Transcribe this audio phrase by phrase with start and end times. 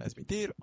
[0.00, 0.54] Transmitir.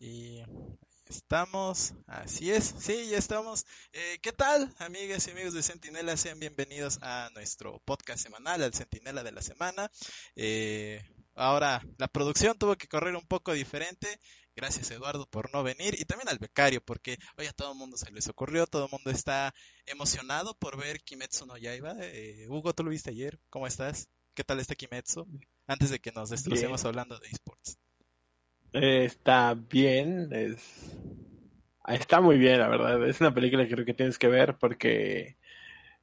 [0.00, 0.42] Y
[1.08, 3.64] estamos, así es, sí, ya estamos.
[3.92, 6.16] Eh, ¿Qué tal, amigas y amigos de Centinela?
[6.16, 9.92] Sean bienvenidos a nuestro podcast semanal, al Centinela de la Semana.
[10.34, 11.04] Eh,
[11.36, 14.18] ahora, la producción tuvo que correr un poco diferente.
[14.60, 15.94] Gracias, Eduardo, por no venir.
[15.98, 18.90] Y también al becario, porque hoy a todo el mundo se les ocurrió, todo el
[18.90, 19.54] mundo está
[19.86, 21.94] emocionado por ver Kimetsu no Yaiba.
[21.98, 23.38] Eh, Hugo, ¿tú lo viste ayer?
[23.48, 24.10] ¿Cómo estás?
[24.34, 25.26] ¿Qué tal este Kimetsu?
[25.66, 27.78] Antes de que nos destrocemos hablando de esports.
[28.74, 30.60] Eh, está bien, es...
[31.88, 33.08] Está muy bien, la verdad.
[33.08, 35.38] Es una película que creo que tienes que ver porque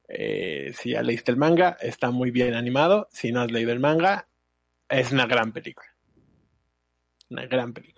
[0.08, 3.06] eh, si ya leíste el manga, está muy bien animado.
[3.12, 4.26] Si no has leído el manga,
[4.88, 5.94] es una gran película.
[7.30, 7.97] Una gran película.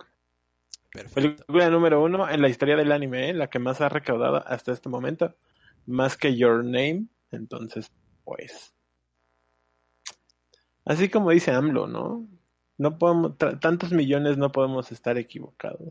[0.91, 1.45] Perfecto.
[1.45, 3.33] Película número uno en la historia del anime, ¿eh?
[3.33, 5.35] la que más ha recaudado hasta este momento,
[5.85, 7.05] más que Your Name.
[7.31, 7.91] Entonces,
[8.23, 8.73] pues.
[10.85, 12.27] Así como dice AMLO, ¿no?
[12.77, 15.89] No podemos, tantos millones no podemos estar equivocados.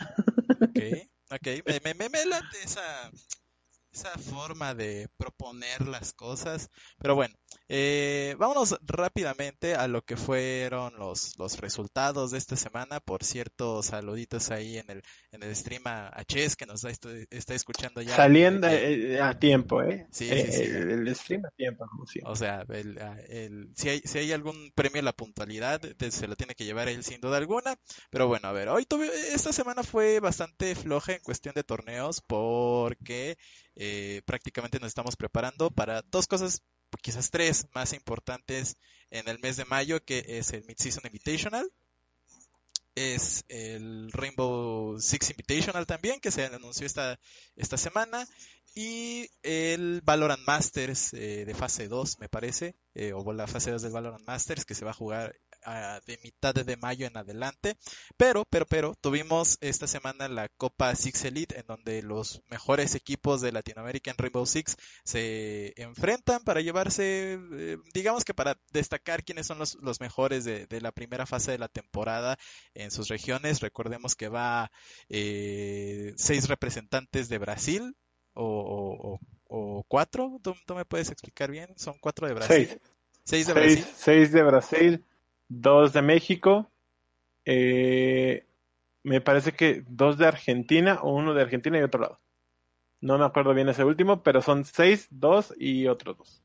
[0.00, 0.78] Ok,
[1.30, 3.10] ok, me, me, me, me late esa,
[3.92, 6.70] esa forma de proponer las cosas.
[6.98, 7.34] Pero bueno,
[7.68, 13.00] eh, vámonos rápidamente a lo que fueron los, los resultados de esta semana.
[13.00, 17.10] Por cierto, saluditos ahí en el, en el stream a, a Ches que nos está,
[17.30, 18.16] está escuchando ya.
[18.16, 20.06] Saliendo eh, a tiempo, ¿eh?
[20.10, 20.62] Sí, Eh, sí, sí.
[20.64, 22.04] El, el stream a tiempo, como.
[22.22, 26.36] O sea, el, el- si, hay, si hay algún premio a la puntualidad, se lo
[26.36, 27.76] tiene que llevar él sin duda alguna.
[28.10, 32.20] Pero bueno, a ver, hoy tuve, esta semana fue bastante floja en cuestión de torneos
[32.26, 33.36] porque
[33.76, 36.62] eh, prácticamente nos estamos preparando para dos cosas,
[37.02, 38.76] quizás tres más importantes
[39.10, 41.70] en el mes de mayo, que es el Mid-Season Invitational.
[42.94, 47.18] Es el Rainbow Six Invitational también, que se anunció esta,
[47.56, 48.26] esta semana.
[48.74, 53.82] Y el Valorant Masters eh, de fase 2, me parece, eh, o la fase 2
[53.82, 55.34] del Valorant Masters, que se va a jugar
[55.68, 57.76] ah, de mitad de mayo en adelante.
[58.16, 63.40] Pero, pero, pero, tuvimos esta semana la Copa Six Elite, en donde los mejores equipos
[63.40, 69.46] de Latinoamérica en Rainbow Six se enfrentan para llevarse, eh, digamos que para destacar quiénes
[69.46, 72.36] son los, los mejores de, de la primera fase de la temporada
[72.74, 73.60] en sus regiones.
[73.60, 74.70] Recordemos que va
[75.08, 77.94] eh, seis representantes de Brasil,
[78.40, 81.68] o, o, cuatro, ¿Tú, tú me puedes explicar bien?
[81.76, 82.68] Son cuatro de Brasil.
[82.68, 82.80] Seis.
[83.24, 83.94] Seis de Seis, Brasil.
[83.96, 85.04] seis de Brasil,
[85.48, 86.70] dos de México,
[87.44, 88.46] eh,
[89.02, 92.20] me parece que dos de Argentina o uno de Argentina y otro lado.
[93.00, 96.42] No me acuerdo bien ese último, pero son seis, dos y otros dos.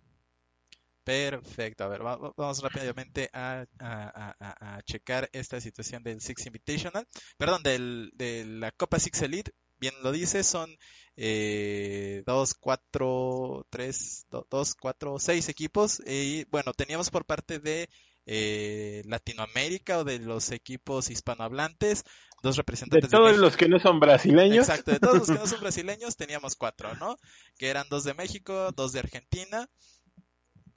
[1.03, 1.83] Perfecto.
[1.83, 6.45] A ver, va- va- vamos rápidamente a, a- a- a- checar esta situación del Six
[6.45, 7.05] Invitational.
[7.37, 9.51] Perdón, del, de la Copa Six Elite.
[9.79, 10.69] Bien lo dice, son
[11.17, 16.01] eh, dos, cuatro, tres, do- dos, cuatro, seis equipos.
[16.07, 17.89] Y bueno, teníamos por parte de
[18.25, 22.03] eh, Latinoamérica o de los equipos hispanohablantes,
[22.41, 25.47] dos representantes de todos los que no son brasileños, Exacto, de todos los que no
[25.47, 27.17] son brasileños teníamos cuatro, ¿no?
[27.57, 29.69] Que eran dos de México, dos de Argentina.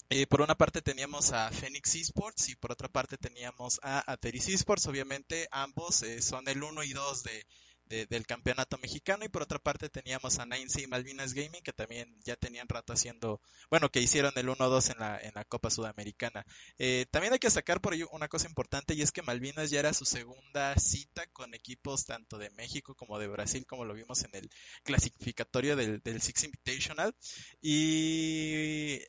[0.08, 4.48] Y por una parte teníamos a Phoenix Esports y por otra parte teníamos a Ateris
[4.48, 4.86] Esports.
[4.86, 7.46] Obviamente ambos eh, son el 1 y 2 de,
[7.86, 9.24] de- del campeonato mexicano.
[9.24, 12.92] Y por otra parte teníamos a 9 y Malvinas Gaming que también ya tenían rato
[12.92, 16.44] haciendo, bueno, que hicieron el 1-2 en la, en la Copa Sudamericana.
[16.78, 19.80] Eh, también hay que sacar por ello una cosa importante y es que Malvinas ya
[19.80, 24.24] era su segunda cita con equipos tanto de México como de Brasil, como lo vimos
[24.24, 24.50] en el
[24.84, 27.14] clasificatorio del Six Invitational.
[27.60, 29.00] Y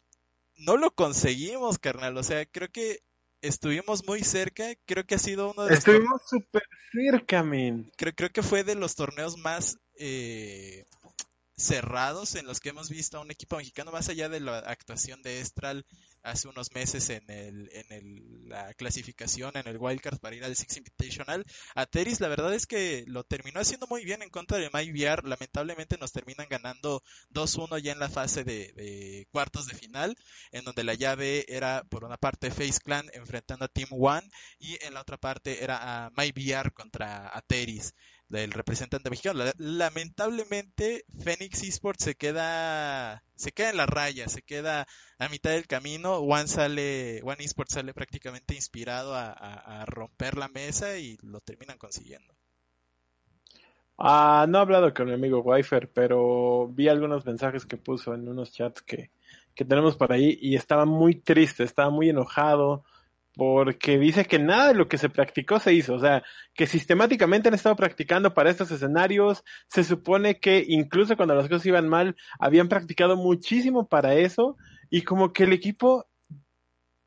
[0.58, 2.18] no lo conseguimos, carnal.
[2.18, 3.02] O sea, creo que
[3.48, 4.66] estuvimos muy cerca.
[4.86, 7.92] Creo que ha sido uno de los estuvimos súper cerca, men.
[7.98, 10.86] creo, creo que fue de los torneos más eh,
[11.58, 15.24] cerrados en los que hemos visto a un equipo mexicano, más allá de la actuación
[15.24, 15.86] de Estral
[16.22, 20.56] hace unos meses en el, en el, la clasificación, en el Wildcard para ir al
[20.56, 21.46] Six Invitational.
[21.74, 25.28] Ateris, la verdad es que lo terminó haciendo muy bien en contra de MyVR.
[25.28, 27.02] Lamentablemente nos terminan ganando
[27.32, 30.16] 2-1 ya en la fase de, cuartos de final,
[30.52, 34.30] en donde la llave era por una parte Face Clan enfrentando a Team One
[34.60, 37.94] y en la otra parte era a MyVR contra Ateris
[38.30, 39.44] del representante mexicano.
[39.44, 44.88] La- Lamentablemente, Phoenix Esports se queda, se queda en la raya, se queda
[45.20, 46.18] a mitad del camino.
[46.20, 52.34] One sale, Esports sale prácticamente inspirado a romper la mesa y lo terminan consiguiendo.
[53.98, 58.28] Ah, no he hablado con mi amigo Wifer, pero vi algunos mensajes que puso en
[58.28, 59.12] unos chats que,
[59.56, 62.84] que tenemos por ahí y estaba muy triste, estaba muy enojado
[63.38, 66.24] porque dice que nada de lo que se practicó se hizo, o sea,
[66.56, 71.68] que sistemáticamente han estado practicando para estos escenarios, se supone que incluso cuando las cosas
[71.68, 74.58] iban mal, habían practicado muchísimo para eso,
[74.90, 76.08] y como que el equipo,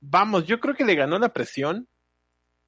[0.01, 1.89] vamos, yo creo que le ganó la presión,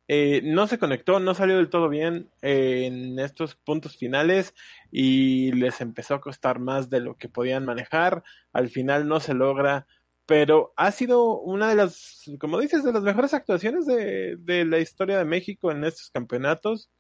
[0.09, 4.53] eh, no se conectó, no salió del todo bien eh, en estos puntos finales
[4.91, 9.35] y les empezó a costar más de lo que podían manejar, al final no se
[9.35, 9.87] logra
[10.27, 14.79] pero ha sido una de las, como dices, de las mejores actuaciones de, de la
[14.79, 16.91] historia de México en estos campeonatos.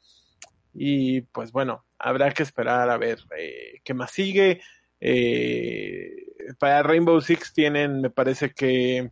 [0.74, 4.60] Y pues bueno, habrá que esperar a ver eh, qué más sigue.
[5.00, 6.10] Eh,
[6.58, 9.10] para Rainbow Six tienen, me parece que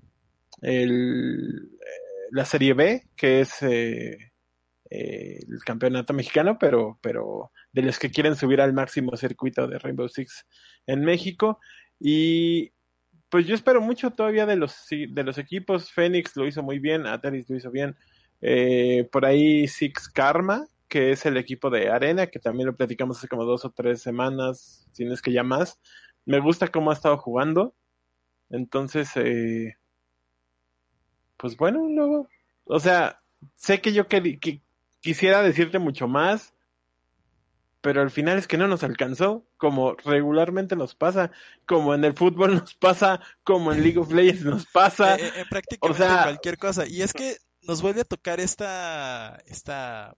[0.63, 4.33] el, eh, la Serie B, que es eh,
[4.89, 10.09] el campeonato mexicano, pero, pero de los que quieren subir al máximo circuito de Rainbow
[10.09, 10.47] Six
[10.87, 11.61] en México.
[11.99, 12.73] Y
[13.31, 15.93] pues yo espero mucho todavía de los, de los equipos.
[15.93, 17.97] Phoenix lo hizo muy bien, Ateris lo hizo bien.
[18.41, 23.19] Eh, por ahí Six Karma, que es el equipo de Arena, que también lo platicamos
[23.19, 25.81] hace como dos o tres semanas, si no es que ya más.
[26.27, 27.75] Me gusta cómo ha estado jugando.
[28.51, 29.77] Entonces, eh,
[31.37, 32.29] pues bueno, luego,
[32.65, 33.23] o sea,
[33.55, 34.61] sé que yo que,
[35.01, 36.53] quisiera decirte mucho más,
[37.81, 41.31] pero al final es que no nos alcanzó, como regularmente nos pasa,
[41.67, 45.17] como en el fútbol nos pasa, como en League of Legends nos pasa.
[45.17, 46.87] Eh, en prácticamente cualquier cosa.
[46.87, 50.15] Y es que nos vuelve a tocar esta, esta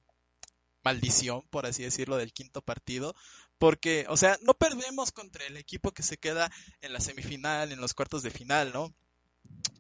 [0.85, 3.15] maldición, por así decirlo, del quinto partido.
[3.59, 6.51] Porque, o sea, no perdemos contra el equipo que se queda
[6.81, 8.93] en la semifinal, en los cuartos de final, ¿no?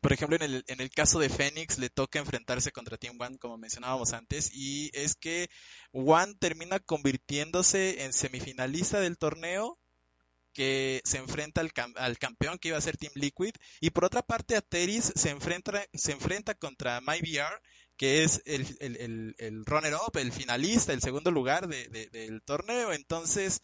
[0.02, 3.38] Por ejemplo, en el, en el caso de Phoenix le toca enfrentarse contra Team One,
[3.38, 5.48] como mencionábamos antes, y es que
[5.92, 9.78] One termina convirtiéndose en semifinalista del torneo
[10.52, 14.22] que se enfrenta al, al, campeón que iba a ser Team Liquid y por otra
[14.22, 17.62] parte Ateris se enfrenta, se enfrenta contra MyVR
[17.96, 22.92] que es el, el, el, runner-up, el finalista, el segundo lugar de, del torneo.
[22.92, 23.60] Entonces,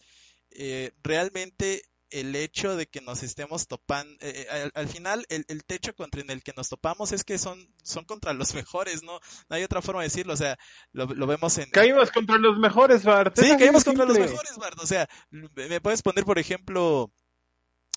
[0.51, 5.93] eh, realmente el hecho de que nos estemos topando, eh, eh, al, final el, techo
[5.95, 9.19] contra el que nos topamos es que son, son contra los mejores, ¿no?
[9.49, 10.57] No hay otra forma de decirlo, o sea,
[10.91, 11.69] lo, vemos en...
[11.69, 13.37] Caímos contra los mejores, Bart.
[13.37, 14.79] Sí, caímos contra los mejores, Bart.
[14.79, 17.11] O sea, me puedes poner, por ejemplo...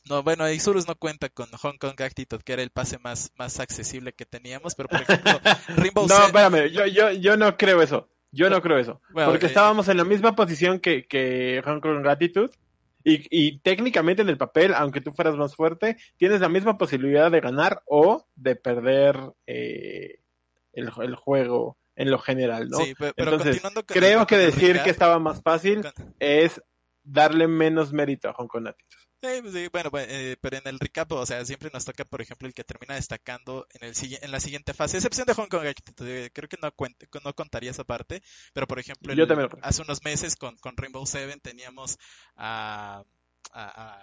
[0.08, 3.60] No, bueno, Isurus no cuenta con Hong Kong Attitude, que era el pase más, más
[3.60, 5.32] accesible que teníamos, pero por ejemplo,
[5.76, 8.08] Rainbow No, espérame, yo, yo, yo no creo eso.
[8.32, 9.00] Yo no creo eso.
[9.12, 12.50] porque eh, estábamos en la misma posición que, que Hong Kong Attitude
[13.04, 17.30] y, y, técnicamente en el papel, aunque tú fueras más fuerte, tienes la misma posibilidad
[17.30, 19.16] de ganar o de perder
[19.46, 20.20] eh,
[20.72, 22.78] el, el, juego en lo general, ¿no?
[22.78, 25.82] Sí, pero, Entonces, creo que decir que estaba más fácil
[26.18, 26.60] es
[27.02, 28.68] darle menos mérito a Hong Kong.
[29.22, 32.20] Pues sí, bueno, pues, eh, pero en el recap, o sea, siempre nos toca, por
[32.20, 35.62] ejemplo, el que termina destacando en el en la siguiente fase, excepción de Hong Kong,
[36.32, 36.74] creo que no,
[37.24, 38.20] no contaría esa parte,
[38.52, 39.14] pero por ejemplo,
[39.62, 42.00] hace unos meses con, con Rainbow Seven teníamos
[42.34, 43.04] a,
[43.52, 44.02] a,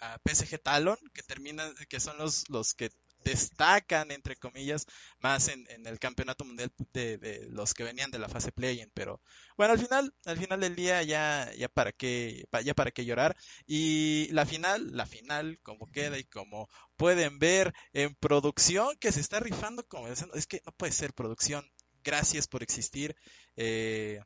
[0.00, 2.90] a, a PSG Talon, que terminan, que son los, los que
[3.24, 4.86] destacan, entre comillas,
[5.20, 9.20] más en, el campeonato mundial de, los que venían de la fase play-in, pero
[9.56, 13.36] bueno, al final, al final del día ya, ya para qué, ya para qué llorar.
[13.66, 19.20] Y la final, la final, como queda y como pueden ver en producción que se
[19.20, 21.64] está rifando, como es que no puede ser producción,
[22.02, 23.16] gracias por existir.
[23.56, 24.20] Eh,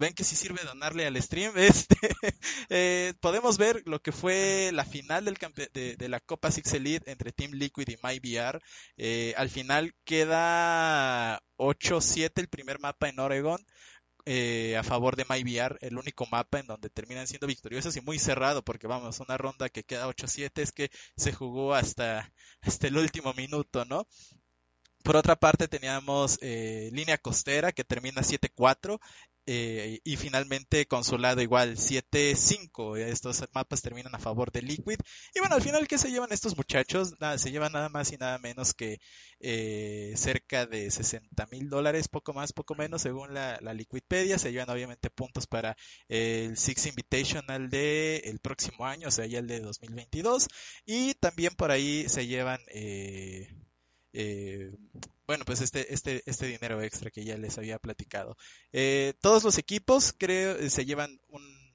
[0.00, 1.52] ven que sí sirve donarle al stream.
[1.56, 1.96] Este,
[2.70, 7.52] eh, podemos ver lo que fue la final de, la Copa Six Elite entre Team
[7.52, 8.60] Liquid y MyVR.
[8.96, 13.60] Eh, al final queda 8-7 el primer mapa en Oregon.
[14.26, 18.18] Eh, a favor de MyVR, el único mapa en donde terminan siendo victoriosos y muy
[18.18, 22.98] cerrado, porque vamos, una ronda que queda 8-7 es que se jugó hasta, hasta el
[22.98, 24.06] último minuto, ¿no?
[25.02, 29.00] Por otra parte teníamos eh, línea costera que termina 7-4
[29.46, 32.98] eh, y finalmente consulado igual 7-5.
[32.98, 34.98] Estos mapas terminan a favor de Liquid.
[35.34, 37.14] Y bueno, al final, ¿qué se llevan estos muchachos?
[37.20, 39.00] Nada, se llevan nada más y nada menos que
[39.40, 44.38] eh, cerca de 60 mil dólares, poco más, poco menos, según la, la, Liquidpedia.
[44.38, 45.76] Se llevan obviamente puntos para
[46.08, 50.48] el Six Invitational de el próximo año, o sea, ya el de 2022.
[50.86, 52.60] Y también por ahí se llevan...
[52.68, 53.48] Eh,
[54.12, 54.72] eh,
[55.26, 58.36] bueno, pues este, este, este dinero extra que ya les había platicado.
[58.72, 61.20] Eh, todos los equipos creo eh, se llevan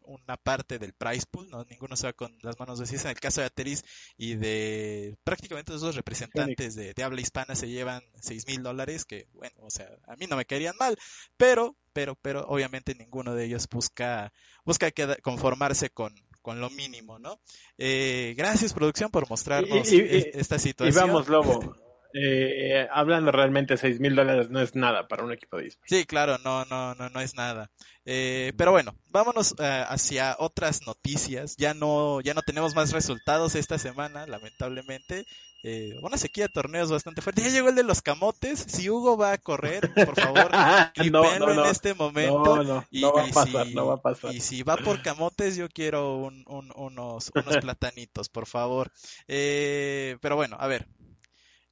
[0.01, 3.05] una parte del price pool, no ninguno se va con las manos vacías.
[3.05, 3.83] En el caso de Ateris
[4.17, 9.27] y de prácticamente todos los representantes de, habla hispana se llevan seis mil dólares, que
[9.33, 10.97] bueno, o sea, a mí no me caerían mal,
[11.37, 14.31] pero, pero, pero obviamente ninguno de ellos busca,
[14.65, 14.91] busca
[15.23, 17.39] conformarse con, con lo mínimo, ¿no?
[17.77, 20.93] gracias producción por mostrarnos esta situación.
[20.93, 21.84] Y vamos, Lobo,
[22.17, 25.89] eh, hablando realmente, seis mil dólares no es nada para un equipo de esports.
[25.89, 27.69] Sí, claro, no, no, no, no es nada.
[28.05, 31.55] Eh, pero bueno, vámonos eh, hacia otras noticias.
[31.57, 35.25] Ya no, ya no tenemos más resultados esta semana, lamentablemente.
[35.67, 37.41] Eh, una sequía de torneos bastante fuerte.
[37.41, 38.59] Ya llegó el de los camotes.
[38.67, 40.51] Si Hugo va a correr, por favor,
[41.11, 42.63] no, no, en este momento.
[42.63, 44.35] No, y, va a pasar, si, no va a pasar.
[44.35, 48.91] Y si va por camotes, yo quiero un, un, unos, unos platanitos, por favor.
[49.27, 50.87] Eh, pero bueno, a ver.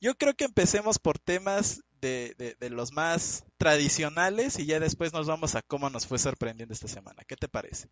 [0.04, 5.14] Yo creo que empecemos por temas de, de, de, los más tradicionales y ya después
[5.14, 7.24] nos vamos a cómo nos fue sorprendiendo esta semana.
[7.26, 7.88] ¿Qué te parece?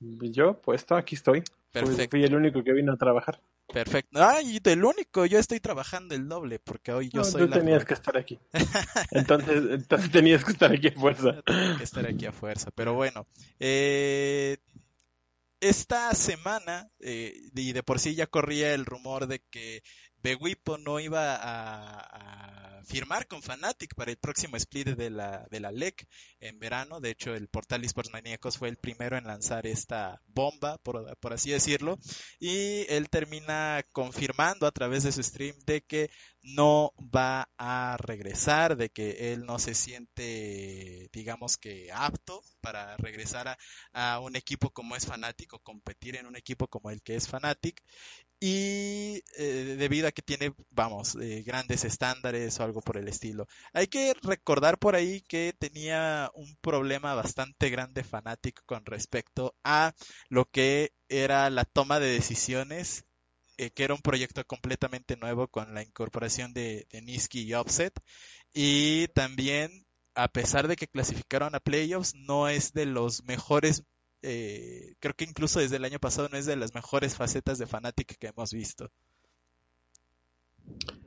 [0.00, 1.44] Yo, puesto, aquí estoy.
[1.70, 2.12] Perfecto.
[2.12, 3.42] Fui el único que vino a trabajar.
[3.70, 4.24] Perfecto.
[4.24, 7.84] Ay, del único, yo estoy trabajando el doble porque hoy yo no, soy tú tenías
[7.84, 8.38] que estar aquí.
[9.10, 11.42] entonces, entonces tenías que estar aquí a fuerza.
[11.42, 13.26] Tenía que estar aquí a fuerza, pero bueno.
[13.60, 14.56] Eh,
[15.60, 19.82] esta semana, eh, y de por sí ya corría el rumor de que
[20.22, 21.54] Bewipo no iba a,
[22.20, 26.06] a, firmar con Fnatic para el próximo split de la, de la LEC
[26.40, 27.00] en verano.
[27.00, 31.50] De hecho, el portal Esports Maníacos fue el primero en lanzar esta bomba, por, así
[31.50, 31.98] decirlo.
[32.38, 36.10] Y él termina confirmando a través de su stream de que
[36.42, 43.56] no va a regresar, de que él no se siente, digamos que apto para regresar
[43.92, 47.28] a, un equipo como es Fnatic o competir en un equipo como el que es
[47.28, 47.82] Fnatic
[48.44, 53.46] y eh, debido a que tiene, vamos, eh, grandes estándares o algo por el estilo.
[53.72, 59.92] Hay que recordar por ahí que tenía un problema bastante grande fanático con respecto a
[60.28, 63.04] lo que era la toma de decisiones,
[63.58, 67.92] eh, que era un proyecto completamente nuevo con la incorporación de, de Niski y Offset.
[68.54, 73.84] Y también, a pesar de que clasificaron a playoffs, no es de los mejores
[74.22, 77.66] eh, creo que incluso desde el año pasado no es de las mejores facetas de
[77.66, 78.90] Fnatic que hemos visto.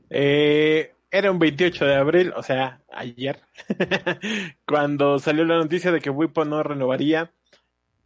[0.09, 3.41] Eh, era un 28 de abril, o sea, ayer,
[4.67, 7.31] cuando salió la noticia de que Wipo no renovaría.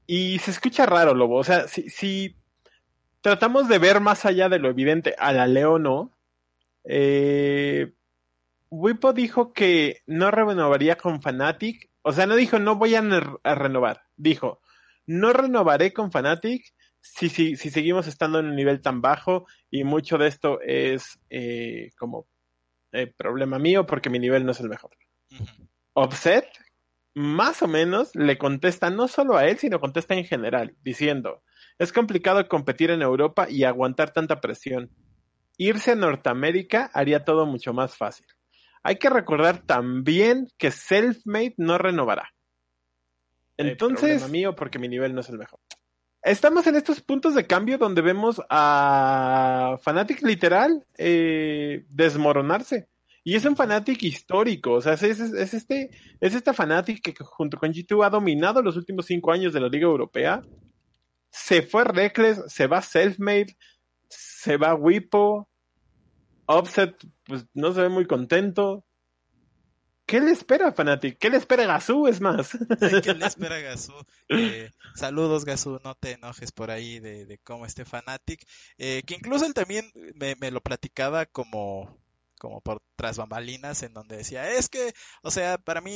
[0.05, 1.37] Y se escucha raro, Lobo.
[1.37, 2.35] O sea, si, si
[3.21, 6.11] tratamos de ver más allá de lo evidente, a la Leo no.
[6.83, 7.93] Eh,
[9.13, 11.89] dijo que no renovaría con Fnatic.
[12.01, 14.03] O sea, no dijo no voy a, renovar.
[14.15, 14.61] Dijo,
[15.05, 19.83] no renovaré con Fnatic si, si, si, seguimos estando en un nivel tan bajo y
[19.83, 22.27] mucho de esto es eh, como
[22.91, 24.91] eh, problema mío porque mi nivel no es el mejor.
[25.31, 25.67] Uh -huh.
[25.93, 26.45] Offset,
[27.13, 31.43] más o menos, le contesta no solo a él, sino contesta en general, diciendo,
[31.77, 34.89] es complicado competir en Europa y aguantar tanta presión.
[35.57, 38.27] Irse a Norteamérica haría todo mucho más fácil.
[38.83, 42.33] Hay que recordar también que Selfmade no renovará.
[43.57, 45.59] Entonces, eh, mío porque mi nivel no es el mejor.
[46.21, 52.89] Estamos en estos puntos de cambio donde vemos a Fnatic literal eh, desmoronarse.
[53.23, 57.13] Y es un Fnatic histórico, o sea, es, es, es, este, es esta Fnatic que
[57.23, 60.41] junto con G2 ha dominado los últimos cinco años de la Liga Europea.
[61.29, 63.55] Se fue Reckless, se va Selfmade,
[64.07, 65.47] se va Wipo,
[66.45, 66.95] Offset,
[67.25, 68.83] pues no se ve muy contento.
[70.09, 71.19] ¿Qué le espera a Fnatic?
[71.19, 72.07] ¿Qué le espera Gazú?
[72.07, 72.57] Es más.
[73.03, 73.93] ¿Qué le espera a Gazú?
[74.27, 78.43] Eh, saludos, Gazú, no te enojes por ahí de, de cómo esté Fnatic.
[78.79, 81.95] Eh, que incluso él también me, me, lo platicaba como,
[82.39, 85.91] como por tras bambalinas, en donde decía, es que, o sea, para mí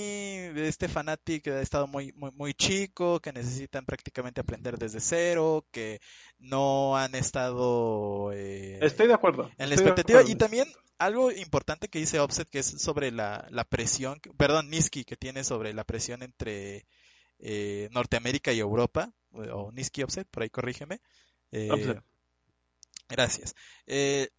[0.56, 6.00] este Fnatic ha estado muy, muy, muy chico, que necesitan prácticamente aprender desde cero, que
[6.38, 8.32] no han estado...
[8.34, 9.50] Eh, Estoy de acuerdo.
[9.58, 10.22] En la expectativa.
[10.22, 10.68] Y también
[11.00, 15.44] algo importante que dice Offset, que es sobre la, la presión, perdón, Niski, que tiene
[15.44, 16.86] sobre la presión entre
[17.40, 21.02] eh, Norteamérica y Europa, o Niski Offset, por ahí corrígeme.
[21.52, 22.00] Eh,
[23.10, 23.56] gracias.
[23.88, 24.30] Eh,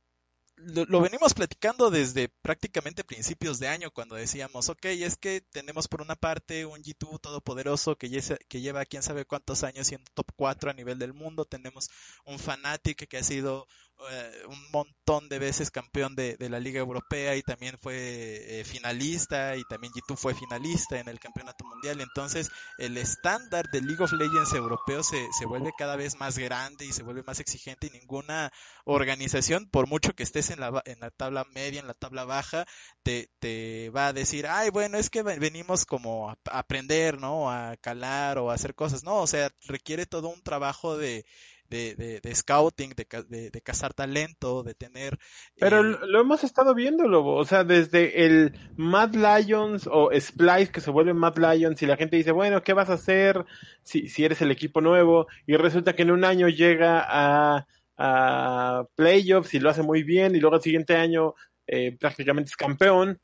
[0.56, 5.88] lo, lo, venimos platicando desde prácticamente principios de año cuando decíamos, ok, es que tenemos
[5.88, 10.70] por una parte un G2 todopoderoso que, lleva quién sabe cuántos años siendo top 4
[10.70, 11.88] a nivel del mundo, tenemos
[12.24, 13.66] un Fnatic que ha sido
[13.98, 18.64] uh, un montón de veces campeón de, de, la Liga Europea y también fue eh,
[18.64, 24.02] finalista y también G2 fue finalista en el Campeonato Mundial, entonces el estándar del League
[24.02, 27.86] of Legends europeo se, se vuelve cada vez más grande y se vuelve más exigente
[27.86, 28.52] y ninguna
[28.84, 32.66] organización, por mucho que estés en la, en la tabla media, en la tabla baja,
[33.02, 37.50] te, te va a decir, ay, bueno, es que venimos como a aprender, ¿no?
[37.50, 39.16] A calar o a hacer cosas, ¿no?
[39.16, 41.24] O sea, requiere todo un trabajo de,
[41.74, 45.18] de, de, de, scouting, de, de, cazar talento, de tener...
[45.58, 45.98] Pero eh...
[46.06, 50.90] lo hemos estado viendo, Lobo, o sea, desde el Mad Lions o Splice que se
[50.90, 53.44] vuelve Mad Lions y la gente dice, bueno, ¿qué vas a hacer
[53.82, 55.26] si, si eres el equipo nuevo?
[55.46, 57.66] Y resulta que en un año llega a
[57.96, 61.34] a playoffs y lo hace muy bien y luego el siguiente año
[61.66, 63.20] eh, prácticamente es campeón.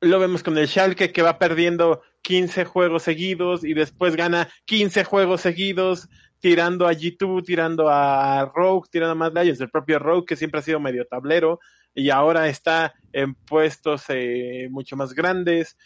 [0.00, 5.04] Lo vemos con el Schalke que va perdiendo 15 juegos seguidos y después gana 15
[5.04, 6.08] juegos seguidos
[6.42, 10.58] tirando a G2, tirando a Rogue, tirando a más Lions, el propio Rogue que siempre
[10.58, 11.60] ha sido medio tablero
[11.94, 15.78] y ahora está en puestos eh, mucho más grandes.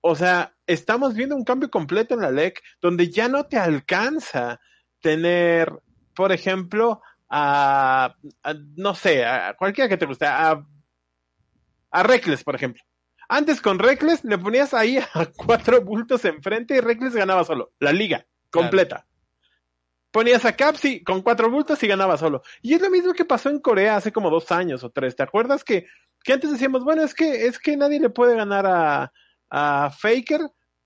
[0.00, 4.60] O sea, estamos viendo un cambio completo en la LEC donde ya no te alcanza
[5.00, 5.72] tener,
[6.14, 8.14] por ejemplo, a,
[8.76, 10.64] no sé, a cualquiera que te guste, a,
[11.90, 12.80] a Reckless, por ejemplo.
[13.28, 17.90] Antes con Reckless le ponías ahí a cuatro bultos enfrente y Reckless ganaba solo, la
[17.90, 19.05] liga completa.
[20.16, 22.40] Ponías a Capsi con cuatro bultos y ganaba solo.
[22.62, 25.14] Y es lo mismo que pasó en Corea hace como dos años o tres.
[25.14, 25.84] ¿Te acuerdas que,
[26.24, 29.12] que antes decíamos, bueno, es que, es que nadie le puede ganar a,
[29.50, 30.40] a Faker,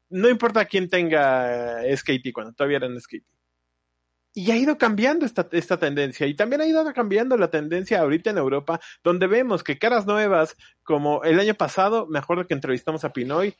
[0.08, 3.24] no importa quién tenga SKT cuando todavía eran SKT?
[4.34, 6.26] Y ha ido cambiando esta, esta tendencia.
[6.26, 10.56] Y también ha ido cambiando la tendencia ahorita en Europa, donde vemos que caras nuevas,
[10.82, 13.54] como el año pasado, me acuerdo que entrevistamos a Pinoy,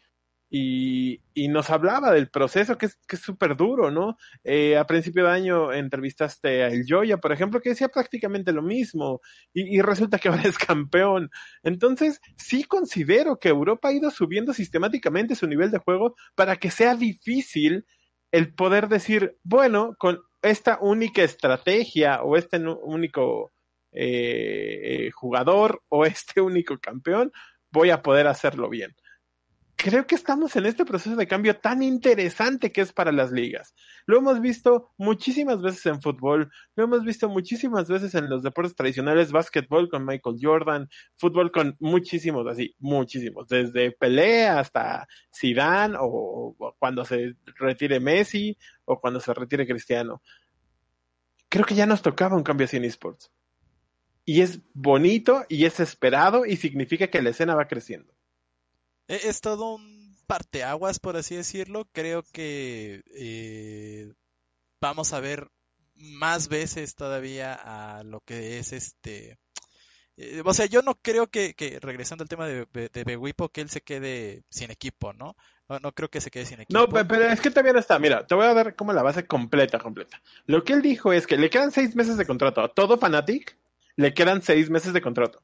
[0.52, 4.16] y, y, nos hablaba del proceso que es que súper duro, ¿no?
[4.42, 8.61] Eh, a principio de año entrevistaste a El Joya, por ejemplo, que decía prácticamente lo
[8.61, 9.21] mismo
[9.54, 11.30] y, y, resulta que ahora es campeón.
[11.62, 16.73] Entonces, sí considero que Europa ha ido subiendo sistemáticamente su nivel de juego para que
[16.73, 17.87] sea difícil
[18.33, 23.52] el poder decir, bueno, con esta única estrategia o este único
[23.92, 27.30] eh, jugador o este único campeón,
[27.71, 28.97] voy a poder hacerlo bien
[29.83, 33.75] creo que estamos en este proceso de cambio tan interesante que es para las ligas.
[34.05, 38.75] Lo hemos visto muchísimas veces en fútbol, lo hemos visto muchísimas veces en los deportes
[38.75, 46.55] tradicionales, básquetbol con Michael Jordan, fútbol con muchísimos, así, muchísimos, desde Pelé hasta Zidane o,
[46.59, 50.21] o cuando se retire Messi o cuando se retire Cristiano.
[51.49, 53.31] Creo que ya nos tocaba un cambio así en esports.
[54.27, 58.13] Y es bonito y es esperado y significa que la escena va creciendo.
[59.11, 61.88] E, es todo un parteaguas, por así decirlo.
[61.93, 64.12] Creo que eh,
[64.81, 65.49] vamos a ver
[65.97, 69.37] más veces todavía a lo que es este.
[70.17, 73.68] Eh, o sea, yo no creo que, regresando al tema de, de, Bewipo, que él
[73.68, 75.35] se quede sin equipo, ¿no?
[75.68, 75.81] ¿no?
[75.81, 76.79] No creo que se quede sin equipo.
[76.79, 77.99] No, pero es que también está.
[77.99, 80.23] Mira, te voy a dar como la base completa, completa.
[80.46, 82.61] Lo que él dijo es que le quedan seis meses de contrato.
[82.61, 83.59] A todo Fanatic
[83.96, 85.42] le quedan seis meses de contrato.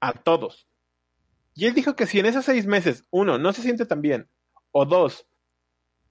[0.00, 0.67] A todos.
[1.58, 4.28] Y él dijo que si en esos seis meses, uno, no se siente tan bien,
[4.70, 5.26] o dos,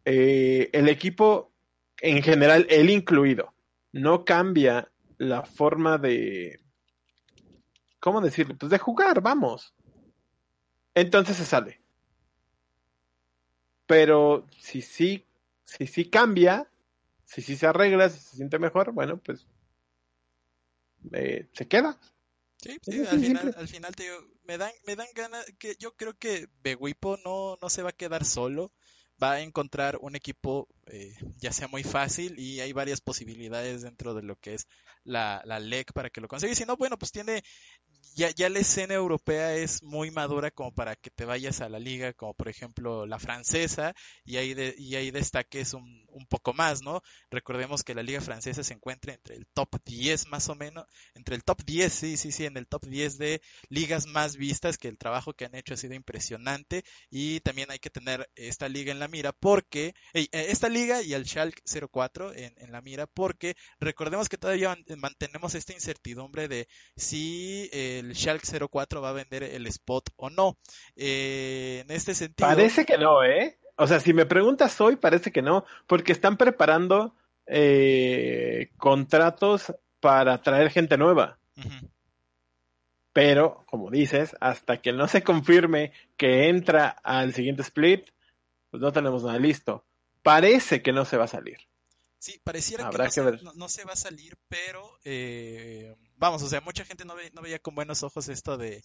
[0.03, 1.53] eh, el equipo
[2.01, 3.53] en general, él incluido,
[3.93, 6.59] no cambia la forma de,
[8.01, 8.57] ¿cómo decirlo?
[8.57, 9.73] Pues de jugar, vamos.
[10.93, 11.79] Entonces se sale.
[13.85, 15.25] Pero si sí,
[15.63, 16.69] si sí cambia,
[17.23, 19.47] si sí se arregla, si se siente mejor, bueno, pues
[21.13, 21.97] eh, se queda.
[22.57, 25.95] Sí, sí, al, final, al final te digo, me dan, me dan ganas que yo
[25.95, 28.71] creo que Beguipo no, no se va a quedar solo,
[29.21, 34.13] va a encontrar un equipo eh, ya sea muy fácil y hay varias posibilidades dentro
[34.13, 34.67] de lo que es
[35.03, 36.51] la, la LEC para que lo consiga.
[36.51, 37.43] Y si no, bueno, pues tiene
[38.15, 41.77] ya, ya la escena europea es muy madura como para que te vayas a la
[41.77, 43.93] liga, como por ejemplo la francesa,
[44.25, 47.03] y ahí, de, y ahí destaques un, un poco más, ¿no?
[47.29, 51.35] Recordemos que la liga francesa se encuentra entre el top 10 más o menos, entre
[51.35, 54.87] el top 10, sí, sí, sí, en el top 10 de ligas más vistas, que
[54.87, 58.91] el trabajo que han hecho ha sido impresionante, y también hay que tener esta liga
[58.91, 61.61] en la mira, porque, esta liga y el Schalke
[61.91, 68.07] 04 en, en la mira, porque recordemos que todavía mantenemos esta incertidumbre de si el
[68.07, 70.57] el Schalke 04 va a vender el spot o no.
[70.95, 72.47] Eh, en este sentido.
[72.47, 73.57] Parece que no, ¿eh?
[73.75, 80.41] O sea, si me preguntas hoy, parece que no, porque están preparando eh, contratos para
[80.41, 81.37] traer gente nueva.
[83.13, 88.09] Pero, como dices, hasta que no se confirme que entra al siguiente split,
[88.69, 89.85] pues no tenemos nada listo.
[90.27, 91.57] Parece que no se va a salir.
[92.19, 93.21] Sí, pareciera que, no, se,
[93.55, 97.41] no, se, va a salir, pero eh, vamos, o sea, mucha gente no, ve, no
[97.41, 98.83] veía con buenos ojos esto de,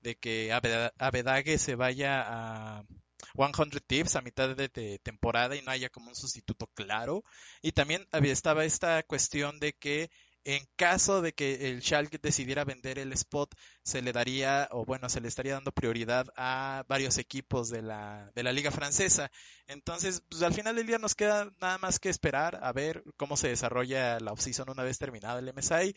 [0.00, 2.84] de que Abedague se vaya a
[3.34, 7.24] 100 Tips a mitad de, temporada y no haya como un sustituto claro.
[7.62, 10.10] Y también había, estaba esta cuestión de que
[10.46, 15.08] en caso de que el Schalke decidiera vender el spot, se le daría, o bueno,
[15.08, 19.32] se le estaría dando prioridad a varios equipos de la, de la liga francesa.
[19.66, 23.36] Entonces, pues al final del día nos queda nada más que esperar a ver cómo
[23.36, 25.96] se desarrolla la offseason una vez terminado el MSI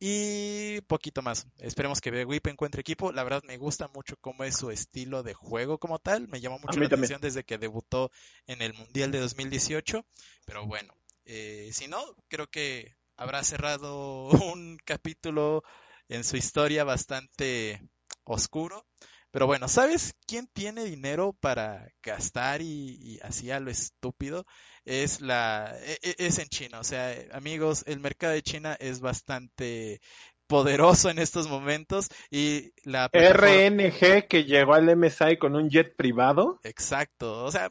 [0.00, 1.46] y poquito más.
[1.58, 3.12] Esperemos que Whip encuentre equipo.
[3.12, 6.26] La verdad me gusta mucho cómo es su estilo de juego como tal.
[6.26, 8.10] Me llamó mucho la atención desde que debutó
[8.48, 10.04] en el Mundial de 2018.
[10.46, 10.92] Pero bueno,
[11.26, 15.62] eh, si no, creo que habrá cerrado un capítulo
[16.08, 17.80] en su historia bastante
[18.24, 18.86] oscuro.
[19.30, 24.46] Pero bueno, ¿sabes quién tiene dinero para gastar y, así a lo estúpido?
[24.84, 29.00] Es la e, e, es en China, o sea, amigos, el mercado de China es
[29.00, 30.00] bastante
[30.46, 36.60] poderoso en estos momentos y la RNG que llegó al MSI con un jet privado.
[36.62, 37.70] Exacto, o sea,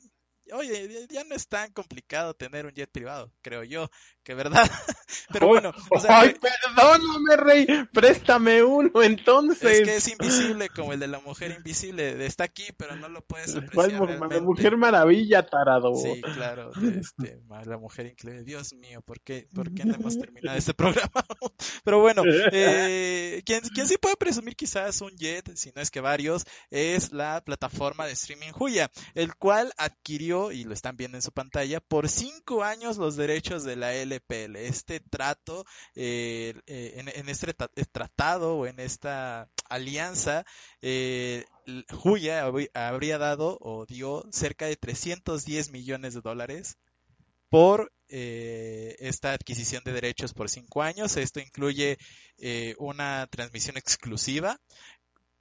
[0.52, 3.90] oye, ya no es tan complicado tener un jet privado, creo yo,
[4.24, 4.64] que verdad.
[5.32, 9.80] Pero bueno, o sea, ay, perdóname, rey, préstame uno entonces.
[9.80, 13.22] Es que es invisible como el de la mujer invisible, está aquí, pero no lo
[13.22, 13.92] puedes apreciar.
[13.92, 15.96] La mujer maravilla, tarado.
[15.96, 18.44] Sí, claro, este, la mujer increíble.
[18.44, 21.26] Dios mío, ¿por qué, por qué no hemos terminado este programa?
[21.84, 26.02] pero bueno, eh, quien, quien sí puede presumir quizás un jet, si no es que
[26.02, 31.22] varios, es la plataforma de streaming Huya, el cual adquirió, y lo están viendo en
[31.22, 34.13] su pantalla, por cinco años los derechos de la L
[34.56, 37.54] este trato, eh, eh, en, este
[37.92, 40.46] tratado o en esta alianza,
[40.82, 41.46] eh,
[42.74, 46.78] habría dado o dio cerca de 310 millones de dólares
[47.50, 51.18] por esta adquisición de derechos por cinco años.
[51.18, 51.98] Esto incluye
[52.78, 54.60] una transmisión exclusiva,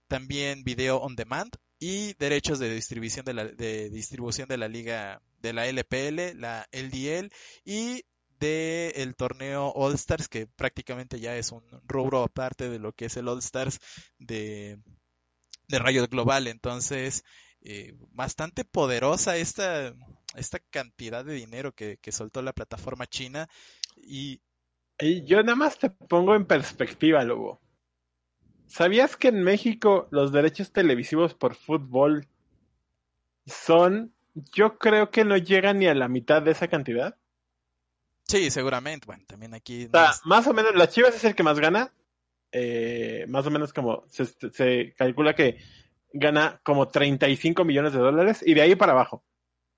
[0.08, 5.20] también video on demand y derechos de distribución de la, de distribución de la liga
[5.40, 7.28] de la LPL, la LDL
[7.64, 8.04] y
[8.42, 13.16] del torneo All Stars, que prácticamente ya es un rubro aparte de lo que es
[13.16, 13.78] el All Stars
[14.18, 14.78] de,
[15.68, 16.48] de Global.
[16.48, 17.22] Entonces,
[17.60, 19.94] eh, bastante poderosa esta,
[20.34, 23.48] esta cantidad de dinero que, soltó la plataforma china.
[23.96, 24.40] Y...
[24.98, 27.60] y yo nada más te pongo en perspectiva, Lobo.
[28.66, 32.26] ¿Sabías que en México los derechos televisivos por fútbol
[33.46, 37.16] son, yo creo que no llegan ni a la mitad de esa cantidad?
[38.26, 39.06] Sí, seguramente.
[39.06, 39.88] Bueno, también aquí.
[40.24, 41.92] más o menos, las Chivas es el que más gana.
[42.52, 45.58] Eh, más o menos como se, calcula que
[46.12, 49.24] gana como 35 millones de dólares y de ahí para abajo.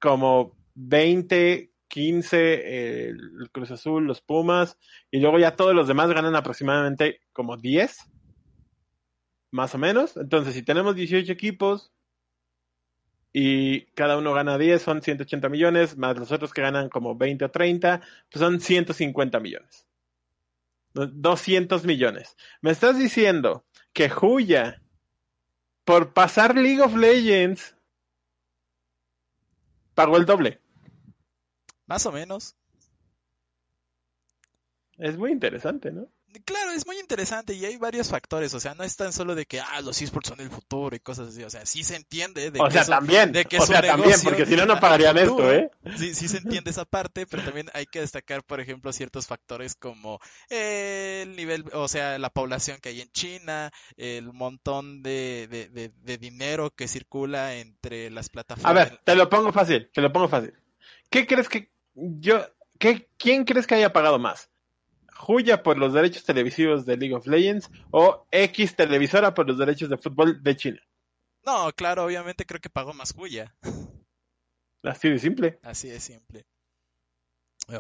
[0.01, 4.77] Como 20, 15 el Cruz Azul, los Pumas
[5.11, 7.97] y luego ya todos los demás ganan aproximadamente como 10.
[9.53, 10.17] Más o menos.
[10.17, 11.94] Entonces, si tenemos 18 equipos,
[13.37, 17.47] y cada uno gana 10, son 180 millones, más los otros que ganan como 20
[17.47, 19.89] o 30, pues son 150 millones.
[20.95, 22.37] 200 millones.
[22.61, 24.81] Me estás diciendo que Huya,
[25.85, 27.77] por pasar League of Legends,
[29.95, 30.61] pagó el doble.
[31.87, 32.55] Más o menos.
[34.97, 36.09] Es muy interesante, ¿no?
[36.45, 39.47] Claro, es muy interesante y hay varios factores, o sea, no es tan solo de
[39.47, 42.51] que, ah, los esports son el futuro y cosas así, o sea, sí se entiende
[42.51, 45.53] de o sea, también, de que o sea, también, porque si no, no pagarían esto,
[45.53, 45.71] ¿eh?
[45.97, 49.77] Sí, sí se entiende esa parte, pero también hay que destacar, por ejemplo, ciertos factores
[49.77, 50.19] como
[50.49, 56.19] el nivel, o sea, la población que hay en China, el montón de, de, de,
[56.19, 58.71] dinero que circula entre las plataformas.
[58.71, 60.55] A ver, te lo pongo fácil, te lo pongo fácil.
[61.11, 62.45] ¿Qué crees que yo,
[62.79, 64.49] qué, quién crees que haya pagado más?
[65.17, 69.89] Juya por los derechos televisivos de League of Legends o X televisora por los derechos
[69.89, 70.81] de fútbol de China.
[71.45, 73.55] No, claro, obviamente creo que pagó más Juya.
[74.83, 75.59] Así de simple.
[75.63, 76.47] Así de simple.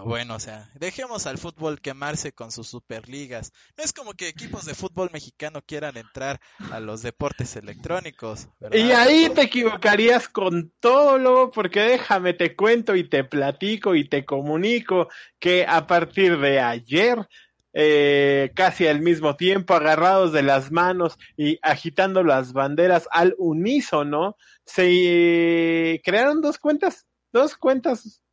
[0.04, 3.52] Bueno, o sea, dejemos al fútbol quemarse con sus superligas.
[3.76, 8.48] No es como que equipos de fútbol mexicano quieran entrar a los deportes electrónicos.
[8.72, 14.08] Y ahí te equivocarías con todo, lo porque déjame te cuento y te platico y
[14.08, 17.28] te comunico que a partir de ayer,
[17.74, 24.36] eh, casi al mismo tiempo, agarrados de las manos y agitando las banderas al unísono,
[24.64, 28.23] se crearon dos cuentas, dos cuentas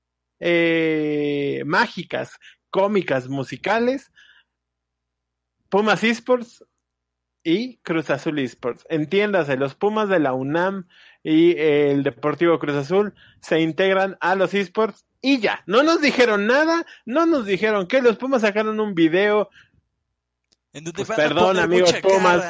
[0.41, 4.11] eh, mágicas, cómicas, musicales,
[5.69, 6.65] Pumas Esports
[7.43, 8.85] y Cruz Azul Esports.
[8.89, 10.87] Entiéndase, los Pumas de la UNAM
[11.23, 16.47] y el Deportivo Cruz Azul se integran a los esports y ya, no nos dijeron
[16.47, 19.49] nada, no nos dijeron que los Pumas sacaron un video.
[20.71, 22.43] Pues perdón, amigos Pumas.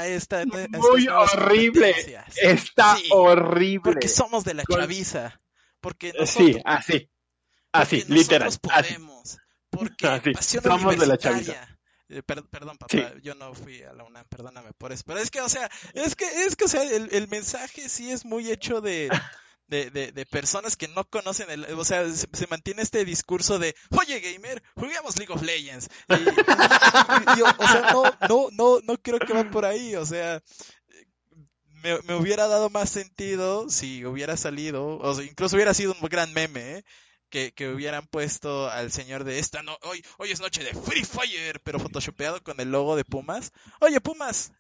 [0.72, 1.94] muy horrible.
[2.42, 3.82] Está horrible.
[3.84, 5.42] Porque somos de la chaviza.
[5.82, 7.10] Porque Sí, así.
[7.72, 8.52] Así, literal.
[8.62, 9.38] Podemos,
[9.70, 10.60] Porque así.
[10.62, 11.68] Somos de la chaviza.
[12.10, 15.04] Eh, perdón, papá, yo no fui a la UNAM, perdóname por eso.
[15.08, 18.12] Pero es que, o sea, es que, es que, o sea, el, el mensaje sí
[18.12, 19.10] es muy hecho de,
[19.72, 23.74] de, de, de, personas que no conocen el, o sea, se, mantiene este discurso de,
[23.92, 25.90] oye gamer, juguemos League of Legends.
[26.10, 30.44] Y, o sea, no, no, no, no creo que va por ahí, o sea,
[31.82, 36.10] me, me, hubiera dado más sentido si hubiera salido, o sea, incluso hubiera sido un
[36.10, 36.84] gran meme, ¿eh?
[37.32, 41.04] Que, que hubieran puesto al señor de esta, no, hoy, hoy es noche de Free
[41.04, 43.52] Fire, pero photoshopeado con el logo de Pumas.
[43.80, 44.52] Oye, Pumas,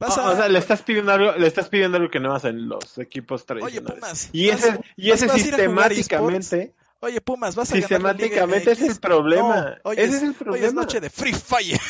[0.00, 2.32] Vas O- a- O sea, le estás pidiendo algo, le estás pidiendo algo que no
[2.32, 3.94] hacen los equipos tradicionales.
[3.98, 8.70] Pumas, y vas- ese, y ese sistemáticamente, Oye, Pumas, vas a ganar la Liga sistemáticamente
[8.72, 9.78] es el problema.
[9.84, 10.72] No, ese es- es el Hoy es problema.
[10.82, 11.80] noche de Free Fire.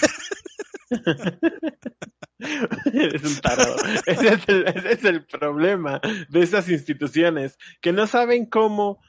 [2.92, 3.76] Eres un tarado.
[4.06, 9.02] Ese es, el, ese es el problema de esas instituciones que no saben cómo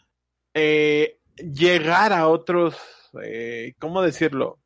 [0.53, 2.77] eh, llegar a otros,
[3.23, 4.59] eh, ¿cómo decirlo?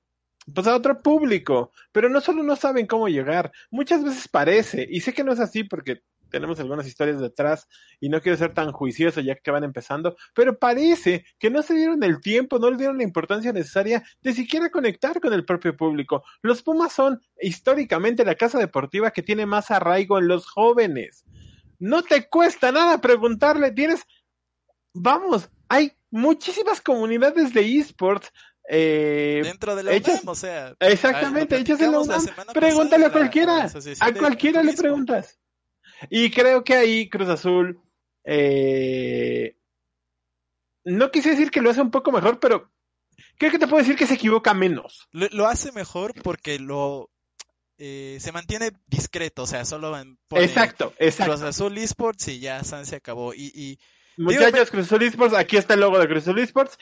[0.54, 5.00] Pues a otro público, pero no solo no saben cómo llegar, muchas veces parece, y
[5.02, 6.02] sé que no es así porque
[6.34, 7.68] tenemos algunas historias detrás
[8.00, 11.76] y no quiero ser tan juicioso ya que van empezando, pero parece que no se
[11.76, 15.78] dieron el tiempo, no le dieron la importancia necesaria de siquiera conectar con el propio
[15.78, 16.24] público.
[16.42, 21.24] Los Pumas son históricamente la casa deportiva que tiene más arraigo en los jóvenes.
[21.78, 24.02] No te cuesta nada preguntarle, tienes,
[24.92, 28.32] vamos, hay muchísimas comunidades de esports.
[28.69, 30.76] Eh, Dentro de la hechas- UNAM, o sea.
[30.80, 32.26] Exactamente, hechas en la UNAM.
[32.54, 33.71] Pregúntale a pasada, cualquiera.
[33.99, 35.39] A cualquiera le preguntas.
[36.10, 37.82] Y creo que ahí Cruz Azul,
[38.23, 39.58] eh,
[40.86, 42.71] no quise decir que lo hace un poco mejor, pero
[43.38, 45.08] creo que te puedo decir que se equivoca menos.
[45.12, 47.10] Lo, lo hace mejor porque lo
[47.78, 49.91] eh, se mantiene discreto, o sea, solo
[50.28, 51.34] pone exacto, exacto.
[51.34, 53.34] Cruz Azul Esports y ya San se acabó.
[53.34, 53.80] Y, y
[54.17, 56.78] Muchachos, Cruz Azul Esports, aquí está el logo de Cruz Azul Esports.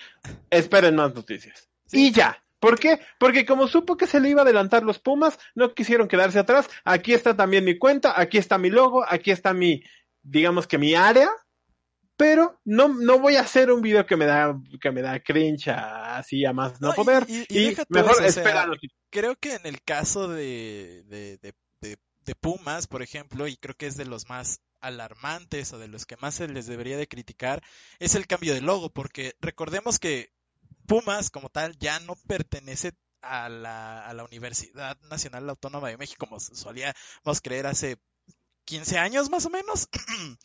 [0.49, 1.69] Esperen más noticias.
[1.85, 2.07] Sí.
[2.07, 2.43] Y ya.
[2.59, 2.99] ¿Por qué?
[3.19, 6.69] Porque como supo que se le iba a adelantar los Pumas, no quisieron quedarse atrás.
[6.83, 9.81] Aquí está también mi cuenta, aquí está mi logo, aquí está mi,
[10.21, 11.29] digamos que mi área.
[12.17, 15.69] Pero no, no voy a hacer un video que me da, que me da cringe
[15.69, 17.25] a- así a más no, No, y- poder.
[17.27, 18.99] y- mejor eso, o espera sea, noticias.
[19.09, 21.53] creo que en el caso de, de, de,
[22.25, 26.05] de- Pumas, por ejemplo, y creo que es de los más alarmantes o de los
[26.05, 27.61] que más se les debería de criticar,
[27.99, 30.31] es el cambio de logo, porque recordemos que
[30.87, 36.25] Pumas como tal ya no pertenece a la, a la Universidad Nacional Autónoma de México,
[36.27, 37.97] como solíamos creer hace
[38.65, 39.87] 15 años más o menos.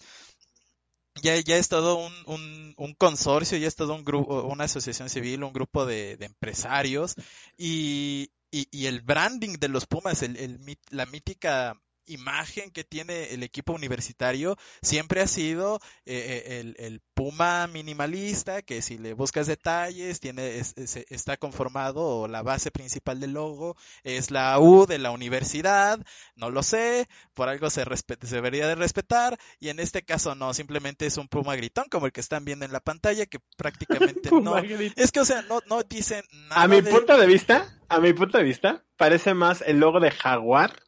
[1.23, 5.45] Ya, ya es todo un, un, consorcio, ya es todo un grupo, una asociación civil,
[5.45, 7.15] un grupo de empresarios
[7.57, 13.43] y, y, y el branding de los Pumas, el, la mítica imagen que tiene el
[13.43, 19.49] equipo universitario siempre ha sido eh, eh, el, el Puma minimalista, que si le buscas
[19.49, 24.87] detalles, tiene, es- es- está conformado, o la base principal del logo es la U
[24.87, 25.99] de la universidad,
[26.37, 30.37] no lo sé, por algo se, respe- se debería de respetar, y en este caso
[30.37, 33.41] no, simplemente es un Puma gritón, como el que están viendo en la pantalla, que
[33.57, 34.57] prácticamente no,
[34.95, 38.01] es que o sea, no, no dicen nada A mi de- punto de vista, a
[38.01, 40.83] mi punto de vista, parece más el logo de Jaguar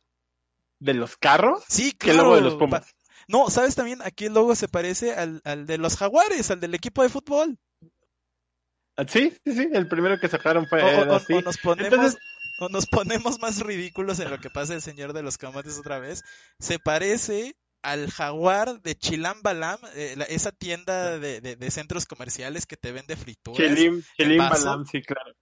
[0.81, 2.95] de los carros Sí, que el logo de los Pumas.
[3.27, 4.01] No, ¿sabes también?
[4.03, 7.59] Aquí el logo se parece al, al de los Jaguares, al del equipo de fútbol.
[8.97, 11.35] Ah, Sí, sí, sí, el primero que sacaron fue O, así.
[11.35, 12.21] o nos ponemos, Entonces-
[12.61, 15.99] o nos ponemos más ridículos en lo que pasa el señor de los camotes otra
[16.01, 16.25] vez.
[16.59, 22.07] Se parece al jaguar de Chilam Balam, eh, la- esa tienda de, de- de centros
[22.07, 23.59] comerciales que te vende frituras.
[23.59, 24.39] Chilim, Chilim.
[24.39, 25.33] Balam, sí, claro.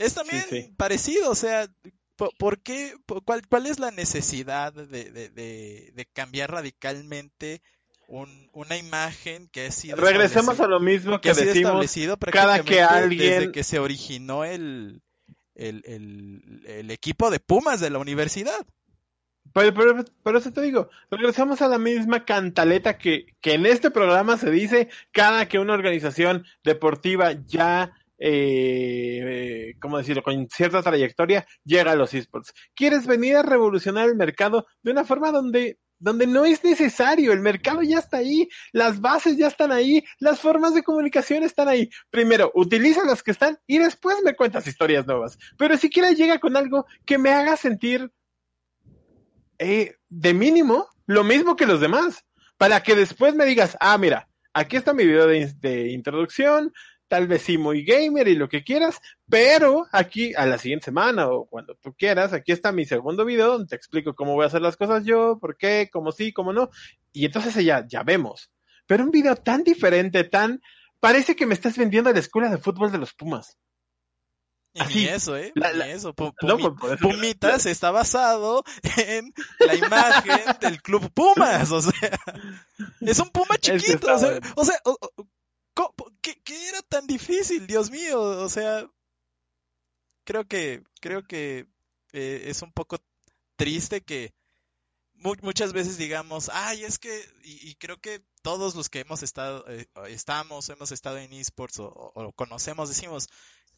[0.00, 0.72] Es también sí.
[0.76, 1.68] parecido, o sea,
[2.16, 2.94] po- ¿por, qué?
[3.24, 7.62] cuál, ¿Cuál es la necesidad de, de- de- de cambiar radicalmente
[8.08, 11.86] un- una imagen que ha sido Regresemos a lo mismo que decimos
[12.32, 15.02] cada que alguien- desde que se originó el,
[15.54, 18.66] el, el- el equipo de Pumas de la universidad.
[19.52, 23.90] Pero, pero- por eso te digo, regresamos a la misma cantaleta que, que en este
[23.90, 30.82] programa se dice cada que una organización deportiva ya, eh, eh, ¿cómo decirlo?, con cierta
[30.82, 32.52] trayectoria llega a los esports.
[32.74, 37.32] ¿Quieres venir a revolucionar el mercado de una forma donde, donde no es necesario?
[37.32, 41.68] El mercado ya está ahí, las bases ya están ahí, las formas de comunicación están
[41.68, 41.88] ahí.
[42.10, 45.38] Primero, utiliza las que están y después me cuentas historias nuevas.
[45.56, 48.10] Pero siquiera llega con algo que me haga sentir
[49.58, 52.24] eh, de mínimo lo mismo que los demás,
[52.56, 56.72] para que después me digas, ah, mira, aquí está mi video de, in- de introducción,
[57.10, 61.26] tal vez sí muy gamer y lo que quieras, pero aquí a la siguiente semana
[61.28, 64.46] o cuando tú quieras, aquí está mi segundo video donde te explico cómo voy a
[64.46, 66.70] hacer las cosas yo, por qué, cómo sí, cómo no,
[67.12, 68.50] y entonces ya, ya vemos.
[68.86, 70.62] Pero un video tan diferente, tan...
[71.00, 73.56] Parece que me estás vendiendo la escuela de fútbol de los Pumas.
[74.72, 75.50] Y Así, ni eso, ¿eh?
[75.56, 76.14] la- Ni eso.
[76.42, 78.62] No, eso- Pumitas está basado
[78.98, 82.18] en la imagen del club Pumas, o sea,
[83.00, 84.46] es un Puma chiquito, o sea, bueno.
[84.54, 85.26] o sea, o- o-
[85.74, 88.20] ¿cómo- ¿qué, era tan difícil, Dios mío?
[88.20, 88.88] O sea,
[90.24, 91.66] creo que, creo que
[92.12, 92.98] eh, es un poco
[93.56, 94.34] triste que
[95.14, 99.64] mu- muchas veces digamos, ay, es que, y, creo que todos los que hemos estado,
[99.68, 103.28] eh, estamos, hemos estado en esports o, conocemos, decimos,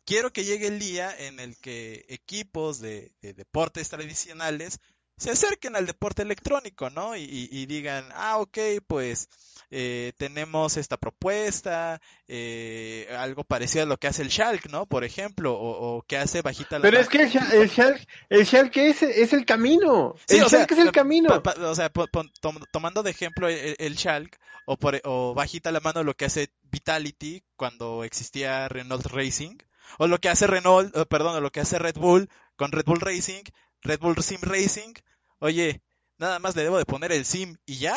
[0.05, 4.81] quiero que llegue el día en el que equipos de deportes tradicionales
[5.23, 7.17] se acerquen al deporte electrónico, ¿no?
[7.17, 9.29] Y, y digan, ah, ok, pues
[9.71, 14.85] eh, tenemos esta propuesta, eh, algo parecido a lo que hace el Shulk, ¿no?
[14.85, 19.03] Por ejemplo, o, que hace bajita la Pero es que el, Shulk, el Shulk es,
[19.03, 20.17] es el camino.
[20.29, 21.41] el Shulk es el camino.
[21.61, 21.91] o sea,
[22.71, 26.51] tomando de ejemplo el, el Shulk, o, por, o bajita la mano lo que hace
[26.65, 29.57] Vitality cuando existía Renault Racing,
[29.99, 33.01] o lo que hace Renault, perdón, o lo que hace Red Bull con Red Bull
[33.01, 33.45] Racing,
[33.83, 34.93] Red Bull Sim Racing.
[35.43, 35.83] Oye,
[36.19, 37.97] nada más le debo de poner el sim y ya.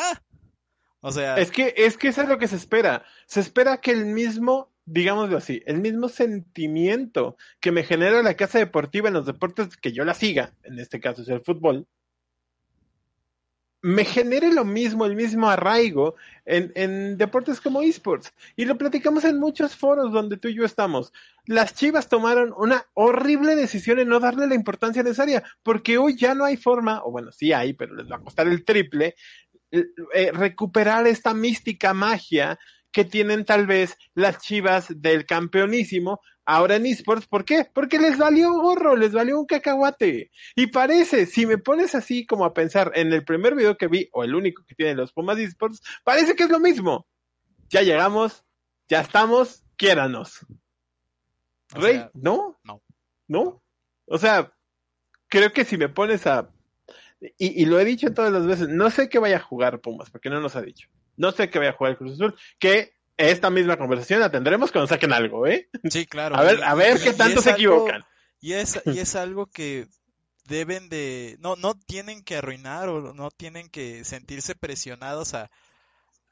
[1.00, 1.36] O sea.
[1.36, 3.04] Es que, es que eso es lo que se espera.
[3.28, 8.58] Se espera que el mismo, digámoslo así, el mismo sentimiento que me genera la casa
[8.58, 11.86] deportiva en los deportes que yo la siga, en este caso es el fútbol,
[13.86, 18.34] me genere lo mismo, el mismo arraigo en, en, deportes como esports.
[18.56, 21.12] Y lo platicamos en muchos foros donde tú y yo estamos.
[21.44, 26.34] Las Chivas tomaron una horrible decisión en no darle la importancia necesaria, porque hoy ya
[26.34, 29.14] no hay forma, o bueno, sí hay, pero les va a costar el triple,
[29.70, 32.58] eh, recuperar esta mística magia
[32.96, 37.26] que tienen tal vez las chivas del campeonísimo ahora en esports.
[37.26, 37.66] ¿Por qué?
[37.70, 40.30] Porque les valió gorro, les valió un cacahuate.
[40.54, 44.08] Y parece, si me pones así como a pensar en el primer video que vi,
[44.14, 47.06] o el único que tiene los Pumas esports, parece que es lo mismo.
[47.68, 48.46] Ya llegamos,
[48.88, 50.46] ya estamos, quiéranos.
[51.74, 52.58] Rey, ¿no?
[52.64, 52.82] No.
[53.28, 53.62] ¿No?
[54.06, 54.54] O sea,
[55.28, 56.50] creo que si me pones a
[57.36, 60.30] y, lo he dicho todas las veces, no sé qué vaya a jugar Pumas, porque
[60.30, 60.88] no nos ha dicho.
[61.16, 64.72] No sé qué vaya a jugar el Cruz Azul, que esta misma conversación la tendremos
[64.72, 65.68] cuando saquen algo, ¿eh?
[65.90, 66.36] Sí, claro.
[66.36, 68.04] A ver, a ver qué tanto se equivocan.
[68.40, 69.86] Y es, y es algo que
[70.44, 75.50] deben de, no, no tienen que arruinar o no tienen que sentirse presionados a,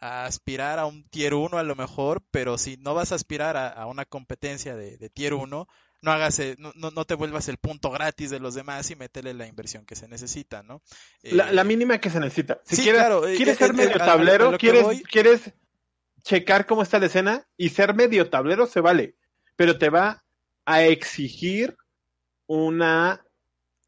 [0.05, 3.87] aspirar a un tier 1 a lo mejor, pero si no vas a aspirar a,
[3.87, 5.67] una competencia de, de tier 1,
[6.05, 9.33] no hagas, eh, no, no, te vuelvas el punto gratis de los demás y métele
[9.33, 10.83] la inversión que se necesita, ¿no?
[11.23, 12.61] la, la, eh, mínima que se necesita.
[12.65, 15.53] Si quieres, eh, quieres ser medio tablero, quieres, quieres
[16.23, 19.17] checar cómo está la escena y ser medio tablero se vale,
[19.57, 20.23] pero te va
[20.67, 21.77] a exigir
[22.47, 23.25] una,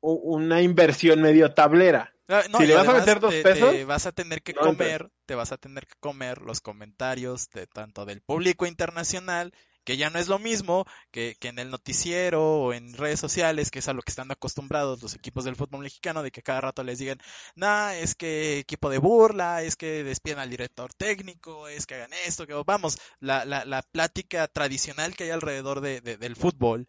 [0.00, 2.15] una inversión medio tablera.
[2.28, 5.34] Ah, si le vas a meter dos pesos, te vas a tener que comer, te
[5.34, 9.52] vas a tener que comer los comentarios de tanto del público internacional
[9.86, 13.70] que ya no es lo mismo que, que, en el noticiero o en redes sociales,
[13.70, 16.60] que es a lo que están acostumbrados los equipos del fútbol mexicano, de que cada
[16.60, 17.18] rato les digan,
[17.54, 22.12] nah, es que equipo de burla, es que despiden al director técnico, es que hagan
[22.26, 26.88] esto, que vamos, la, la, la plática tradicional que hay alrededor de, del fútbol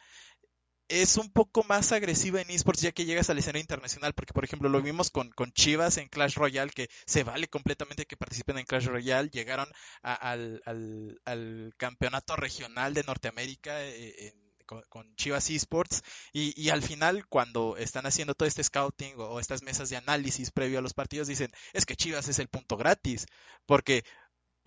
[0.89, 4.43] es un poco más agresiva en esports ya que llegas al escenario internacional, porque por
[4.43, 8.57] ejemplo lo vimos con, con Chivas en Clash Royale, que se vale completamente que participen
[8.57, 9.67] en Clash Royale, llegaron
[10.01, 14.33] al, al, campeonato regional de Norteamérica eh,
[14.65, 19.63] con, Chivas Esports y, y, al final cuando están haciendo todo este scouting o estas
[19.63, 23.25] mesas de análisis previo a los partidos dicen es que Chivas es el punto gratis
[23.65, 24.03] porque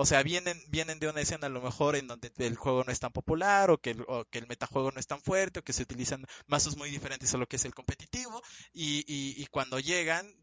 [0.01, 2.91] o sea, vienen, vienen de una escena a lo mejor en donde el juego no
[2.91, 5.63] es tan popular o que, el, o que el metajuego no es tan fuerte o
[5.63, 9.47] que se utilizan mazos muy diferentes a lo que es el competitivo y, y, y
[9.49, 10.35] cuando llegan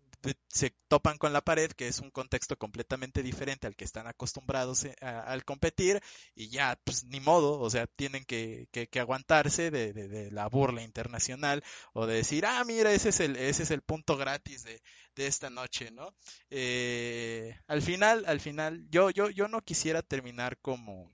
[0.50, 4.86] se topan con la pared, que es un contexto completamente diferente al que están acostumbrados
[4.86, 6.02] eh, al competir,
[6.36, 11.64] y ya, pues ni modo, o sea, tienen que, que, aguantarse de, la burla internacional
[11.94, 14.82] o de decir, ah, mira, ese es el, ese es el punto gratis de,
[15.16, 16.14] de esta noche, ¿no?
[16.50, 21.12] Eh, al final, al final, yo, yo, yo no quisiera terminar como,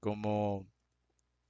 [0.00, 0.66] como,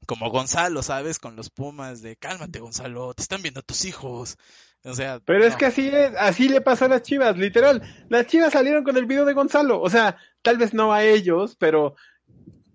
[0.07, 1.19] como Gonzalo, ¿sabes?
[1.19, 4.37] Con los Pumas de cálmate, Gonzalo, te están viendo tus hijos.
[4.85, 7.83] O sea, pero es que así es, así le pasó a las Chivas, literal.
[8.09, 11.57] Las Chivas salieron con el video de Gonzalo, o sea, tal vez no a ellos,
[11.59, 11.97] pero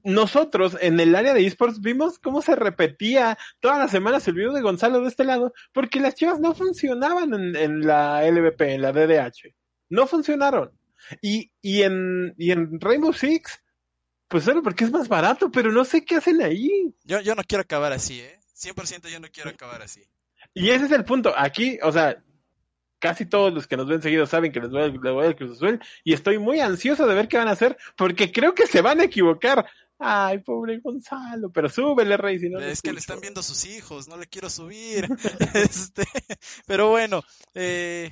[0.04, 4.52] nosotros en el área de esports vimos cómo se repetía todas las semanas el video
[4.52, 8.92] de Gonzalo de este lado, porque las Chivas no funcionaban en, la LVP, en la
[8.92, 9.56] DDH.
[9.90, 10.72] No funcionaron.
[11.22, 13.64] Y, y, en, y en Rainbow Six,
[14.34, 16.92] pues solo porque es más barato, pero no sé qué hacen ahí.
[17.04, 18.40] Yo, yo no quiero acabar así, ¿eh?
[18.58, 20.02] 100% yo no quiero acabar así.
[20.56, 21.36] Y ese es el punto.
[21.38, 22.18] Aquí, o sea,
[22.98, 26.14] casi todos los que nos ven seguidos saben que les voy, al Cruz Azul y
[26.14, 29.04] estoy muy ansioso de ver qué van a hacer porque creo que se van a
[29.04, 29.70] equivocar.
[30.00, 34.08] Ay, pobre Gonzalo, pero súbele, Rey, si no Es que le están viendo sus hijos,
[34.08, 35.08] no le quiero subir.
[35.54, 36.08] este,
[36.66, 37.22] pero bueno,
[37.54, 38.12] eh,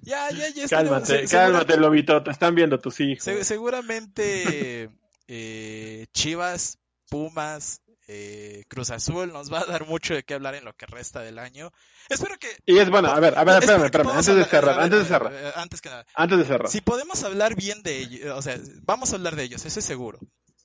[0.00, 0.68] ya, ya, ya.
[0.68, 3.24] Cálmate, cálmate, Lobito, te están viendo tus hijos.
[3.42, 4.88] seguramente
[5.28, 10.64] eh, Chivas, Pumas, eh, Cruz Azul nos va a dar mucho de qué hablar en
[10.64, 11.72] lo que resta del año.
[12.08, 12.48] Espero que.
[12.66, 15.32] Y es bueno, a ver, a ver, espérame, espérame, antes de cerrar, antes de cerrar.
[15.32, 16.06] Eh, antes que nada.
[16.14, 16.68] Antes de cerrar.
[16.68, 19.84] Si podemos hablar bien de ellos, o sea, vamos a hablar de ellos, eso es
[19.84, 20.18] seguro.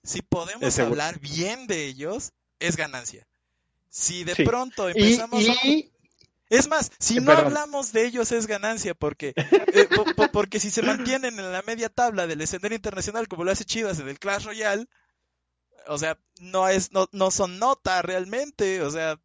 [0.04, 3.26] Si podemos hablar bien de ellos, es ganancia.
[3.90, 5.92] Si de pronto empezamos y,
[6.50, 9.88] Es más, si no hablamos de ellos es ganancia, porque, eh,
[10.34, 14.00] porque si se mantienen en la media tabla del escenario internacional como lo hace Chivas
[14.00, 14.88] en el Clash Royale,
[15.88, 19.20] o sea, no es, no, no son nota realmente, o sea,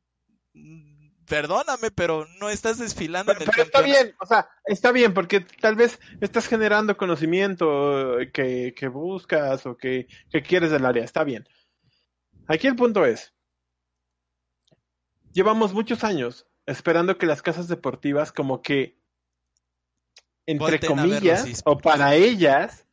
[1.27, 5.41] perdóname, pero no estás desfilando en el Pero está bien, o sea, está bien, porque
[5.41, 11.25] tal vez estás generando conocimiento que, que buscas o que, que quieres del área, está
[11.25, 11.49] bien.
[12.47, 13.33] Aquí el punto es,
[15.33, 18.97] llevamos muchos años esperando que las casas deportivas como que,
[20.47, 22.87] entre comillas, o para ellas,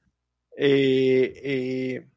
[0.58, 2.08] eh, eh,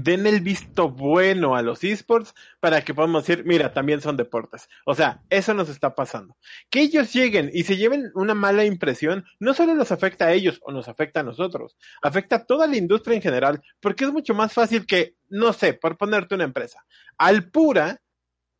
[0.00, 4.68] den el visto bueno a los esports para que podamos decir, mira, también son deportes.
[4.86, 6.36] O sea, eso nos está pasando.
[6.70, 10.60] Que ellos lleguen y se lleven una mala impresión, no solo nos afecta a ellos
[10.62, 14.34] o nos afecta a nosotros, afecta a toda la industria en general, porque es mucho
[14.34, 16.84] más fácil que, no sé, por ponerte una empresa,
[17.18, 18.01] Alpura,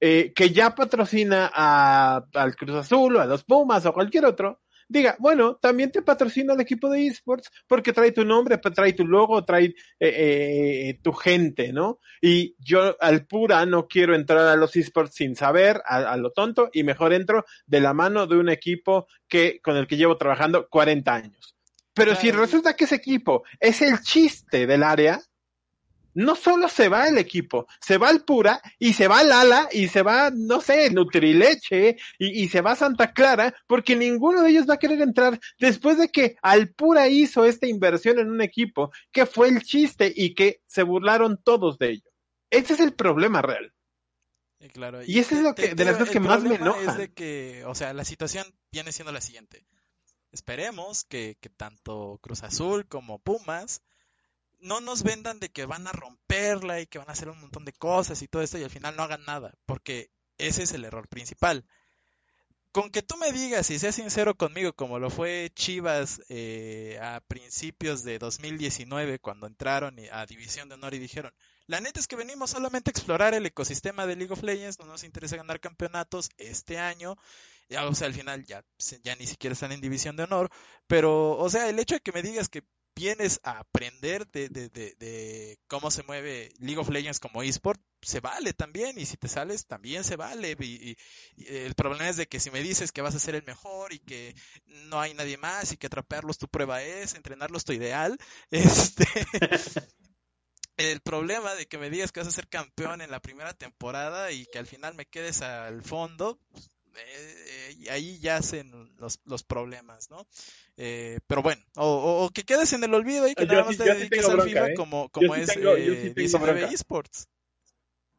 [0.04, 4.60] eh, que ya patrocina a, al Cruz Azul o a los Pumas o cualquier otro,
[4.88, 9.06] diga, bueno, también te patrocina el equipo de esports porque trae tu nombre, trae tu
[9.06, 12.00] logo, trae eh, eh, tu gente, ¿no?
[12.20, 16.68] Y yo al pura no quiero entrar a los esports sin saber, a, lo tonto,
[16.72, 20.66] y mejor entro de la mano de un equipo que, con el que llevo trabajando
[20.68, 21.54] 40 años.
[21.94, 25.22] Pero si resulta que ese equipo es el chiste del área,
[26.14, 29.88] no solo se va el equipo, se va el Pura y se va Lala y
[29.88, 34.68] se va, no sé, Nutrileche y, y, se va Santa Clara porque ninguno de ellos
[34.68, 39.26] va a querer entrar después de que Alpura hizo esta inversión en un equipo que
[39.26, 42.10] fue el chiste y que se burlaron todos de ello.
[42.50, 43.72] Ese es el problema real.
[44.60, 46.92] Y, claro, y, eso es lo que, de las cosas que más me enoja.
[46.92, 49.66] Es de que, o sea, la situación viene siendo la siguiente.
[50.30, 53.82] Esperemos que, que tanto Cruz Azul como Pumas
[54.62, 57.64] no nos vendan de que van a romperla y que van a hacer un montón
[57.64, 60.84] de cosas y todo esto y al final no hagan nada, porque ese es el
[60.84, 61.66] error principal.
[62.70, 67.20] Con que tú me digas y seas sincero conmigo, como lo fue Chivas eh, a
[67.20, 71.34] principios de 2019, cuando entraron a División de Honor y dijeron,
[71.66, 74.86] la neta es que venimos solamente a explorar el ecosistema de League of Legends, no
[74.86, 77.16] nos interesa ganar campeonatos este año,
[77.68, 78.64] ya, o sea, al final ya,
[79.02, 80.50] ya ni siquiera están en División de Honor,
[80.86, 82.62] pero, o sea, el hecho de que me digas que
[82.94, 88.20] vienes a aprender de, de, de, cómo se mueve League of Legends como esport, se
[88.20, 90.56] vale también, y si te sales, también se vale.
[90.60, 90.96] Y,
[91.36, 93.98] el problema es de que si me dices que vas a ser el mejor y
[93.98, 94.34] que
[94.66, 98.18] no hay nadie más y que atraparlos tu prueba es, entrenarlos tu ideal,
[98.50, 99.06] este...
[100.76, 104.32] el problema de que me digas que vas a ser campeón en la primera temporada
[104.32, 106.40] y que al final me quedes al fondo,
[106.96, 110.26] eh, y ahí yacen los, los problemas, ¿no?
[110.76, 114.28] Eh, pero bueno, o, que quedes en el olvido y que nada más te dediques
[114.28, 114.74] al FIFA ¿eh?
[114.74, 116.14] como, como es tengo, eh,
[116.72, 117.28] Esports.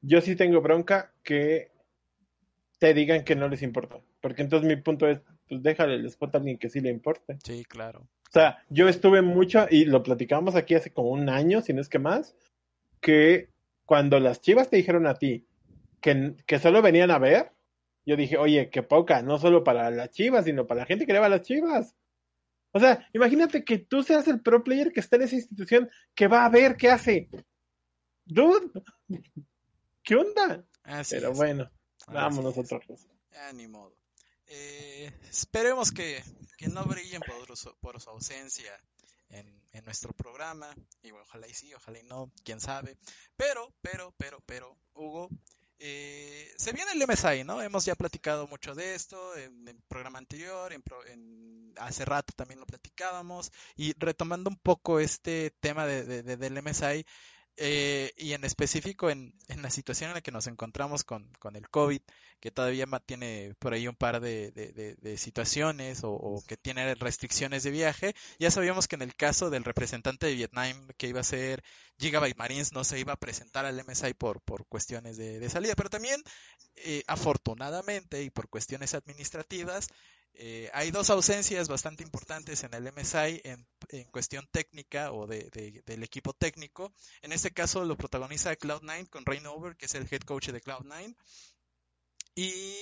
[0.02, 1.72] Yo sí tengo bronca que
[2.80, 4.02] te digan que no les importa.
[4.20, 7.38] Porque entonces mi punto es, pues déjale el spot a alguien que sí le importe.
[7.44, 8.02] Sí, claro.
[8.02, 11.82] O sea, yo estuve mucho, y lo platicamos aquí hace como un año, si no
[11.82, 12.36] es que más,
[13.00, 13.50] que
[13.86, 15.46] cuando las chivas te dijeron a ti
[16.02, 17.52] que, que solo venían a ver,
[18.06, 21.14] yo dije, oye, qué poca, no solo para las chivas, sino para la gente que
[21.14, 21.96] le va a las chivas.
[22.72, 26.28] O sea, imagínate que tú seas el pro player que está en esa institución que
[26.28, 27.30] va a ver qué hace.
[28.26, 28.72] Dude,
[30.04, 30.66] ¿qué onda?
[31.10, 31.72] Pero bueno,
[32.08, 32.84] vamos nosotros.
[33.32, 33.96] Ya, ni modo.
[34.48, 36.22] Eh, esperemos que,
[36.58, 38.72] que, no brillen por su, por su ausencia
[39.30, 40.76] en, en, nuestro programa.
[41.02, 42.98] Y ojalá y sí, ojalá y no, quién sabe.
[43.38, 45.30] Pero, pero, pero, pero, Hugo,
[45.86, 47.62] eh, se viene el MSI, ¿no?
[47.62, 52.66] Hemos ya platicado mucho de esto en el programa anterior, en, hace rato también lo
[52.66, 57.06] platicábamos, y retomando un poco este tema de, del MSI,
[57.58, 61.56] eh, y en específico en, en, la situación en la que nos encontramos con, con
[61.56, 62.02] el COVID,
[62.44, 68.16] que todavía tiene por ahí un par de, situaciones o, que tiene restricciones de viaje.
[68.38, 71.64] Ya sabíamos que en el caso del representante de Vietnam que iba a ser
[72.00, 75.90] Gigabyte Marines no se iba a presentar al MSI por, por cuestiones de, salida, pero
[75.90, 76.22] también
[76.76, 79.88] eh, afortunadamente y por cuestiones administrativas
[80.36, 83.68] eh, hay dos ausencias bastante importantes en el MSI en,
[84.12, 86.92] cuestión técnica o de, del equipo técnico.
[87.22, 91.16] En este caso lo protagoniza Cloud9 con Rainover, que es el head coach de Cloud9.
[92.36, 92.74] Y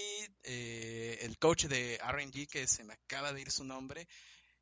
[0.44, 4.08] eh, el coach de RNG, que se me acaba de ir su nombre.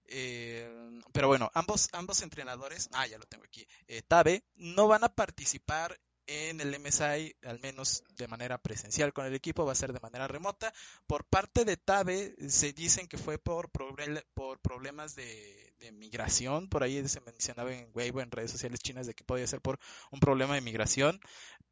[0.06, 0.68] Eh,
[1.14, 3.68] pero bueno, ambos, ambos entrenadores, ah, ya lo tengo aquí,
[4.08, 6.00] Tabe, no van a participar
[6.30, 10.00] en el MSI, al menos de manera presencial con el equipo, va a ser de
[10.00, 10.72] manera remota.
[11.08, 17.08] Por parte de Tabe, se dicen que fue por, por problemas de, migración, por ahí
[17.08, 19.80] se mencionaba en Weibo, en redes sociales chinas, de que podía ser por
[20.12, 21.20] un problema de migración,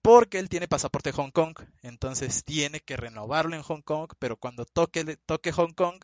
[0.02, 4.66] porque él tiene pasaporte Hong Kong, entonces tiene que renovarlo en Hong Kong, pero cuando
[4.66, 6.00] toque, toque Hong Kong,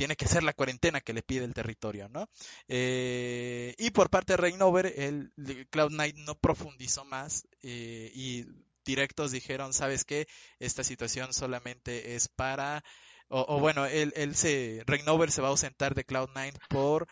[0.00, 2.26] tiene que ser la cuarentena que le pide el territorio, ¿no?
[2.68, 8.46] Eh, y por parte de Reignover, el Cloud9 no profundizó más eh, y
[8.82, 10.26] directos dijeron, ¿sabes qué?
[10.58, 12.82] Esta situación solamente es para,
[13.28, 17.06] o, bueno, él, él se, Reignover se va a ausentar de Cloud9 por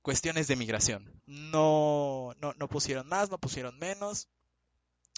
[0.00, 1.20] cuestiones de migración.
[1.26, 4.28] No, no, no pusieron más, no pusieron menos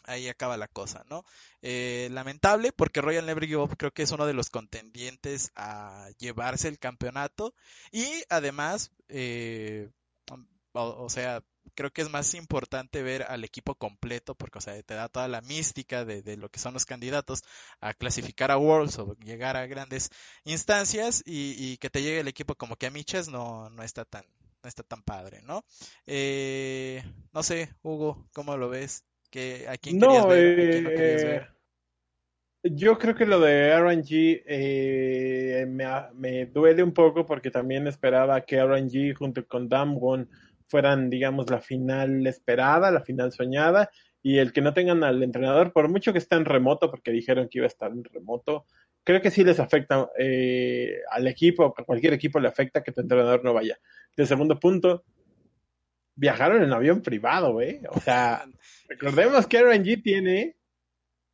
[0.05, 1.25] ahí acaba la cosa, ¿no?
[1.63, 6.09] Eh, lamentable porque Royal Never Give Up creo que es uno de los contendientes a
[6.19, 7.55] llevarse el campeonato
[7.91, 9.91] y además, eh,
[10.73, 11.43] o, sea,
[11.75, 15.29] creo que es más importante ver al equipo completo porque, o sea, te da toda
[15.29, 17.43] la mística de, lo que son los candidatos
[17.81, 20.11] a clasificar a Worlds o llegar a grandes
[20.45, 24.25] instancias y, que te llegue el equipo como que a Michas no, no está tan
[24.63, 25.65] no está tan padre, ¿no?
[26.07, 29.05] Eh, no sé, Hugo, ¿cómo lo ves?
[29.69, 31.47] ¿A quién no, eh,
[32.63, 38.63] Yo creo que lo de RNG eh, me, duele un poco porque también esperaba que
[38.63, 40.29] RNG junto con Damwon
[40.69, 43.91] fueran, digamos, la final esperada, la final soñada,
[44.23, 47.49] y el que no tengan al entrenador, por mucho que esté en remoto, porque dijeron
[47.49, 48.67] que iba a estar en remoto,
[49.05, 53.01] creo que sí les afecta eh, al equipo, a cualquier equipo le afecta que tu
[53.01, 53.79] entrenador no vaya.
[54.17, 55.05] El segundo punto,
[56.15, 57.83] viajaron en avión privado, ¿eh?
[57.91, 58.45] O sea,
[58.89, 60.57] recordemos que RNG tiene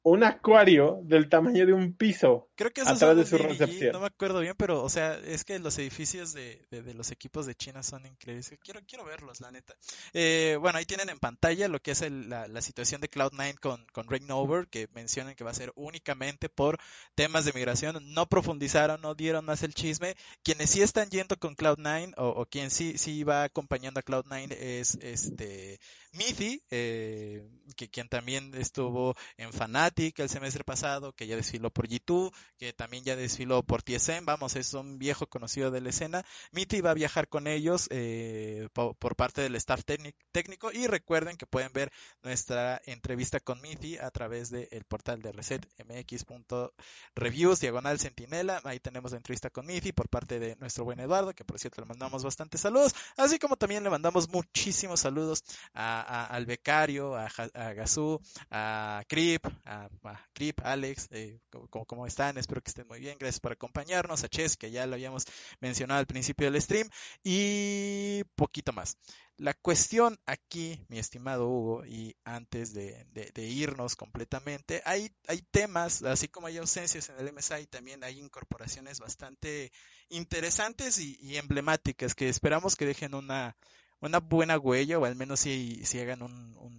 [0.02, 3.92] un acuario del tamaño de un piso Creo que eso atrás de su recepción.
[3.92, 7.54] No me acuerdo bien, pero, o sea, es que los edificios de, los equipos de
[7.54, 8.52] China son increíbles.
[8.64, 9.76] Quiero, quiero verlos, la neta.
[10.12, 14.08] Eh, bueno, ahí tienen en pantalla lo que es la, situación de Cloud9 con, con
[14.32, 16.80] Over, que mencionan que va a ser únicamente por
[17.14, 18.12] temas de migración.
[18.12, 20.16] No profundizaron, no dieron más el chisme.
[20.42, 24.50] Quienes sí están yendo con Cloud9, o, o quien sí, sí va acompañando a Cloud9
[24.50, 25.78] es este
[26.18, 31.86] Mithi, eh, que quien también estuvo en Fanatic el semestre pasado, que ya desfiló por
[31.88, 36.24] G2, que también ya desfiló por TSM, vamos, es un viejo conocido de la escena.
[36.50, 41.46] Mithi va a viajar con ellos eh, por, parte del staff técnico y recuerden que
[41.46, 41.92] pueden ver
[42.22, 49.18] nuestra entrevista con Mithi a través del portal de resetmx.reviews, diagonal centinela, ahí tenemos la
[49.18, 52.60] entrevista con Mithi por parte de nuestro buen Eduardo, que por cierto le mandamos bastantes
[52.60, 55.44] saludos, así como también le mandamos muchísimos saludos
[55.74, 59.88] a al becario, a, a Gazú, a Crip, a,
[60.32, 61.40] Crip, Alex, eh,
[61.70, 62.38] ¿cómo, están?
[62.38, 63.18] Espero que estén muy bien.
[63.18, 65.24] Gracias por acompañarnos, a Ches, que ya lo habíamos
[65.60, 66.88] mencionado al principio del stream,
[67.22, 68.96] y poquito más.
[69.36, 73.06] La cuestión aquí, mi estimado Hugo, y antes de,
[73.36, 78.98] irnos completamente, hay, hay temas, así como hay ausencias en el MSI, también hay incorporaciones
[78.98, 79.70] bastante
[80.08, 83.56] interesantes y emblemáticas que esperamos que dejen una,
[84.00, 86.78] una buena huella o al menos si, si hagan un, un,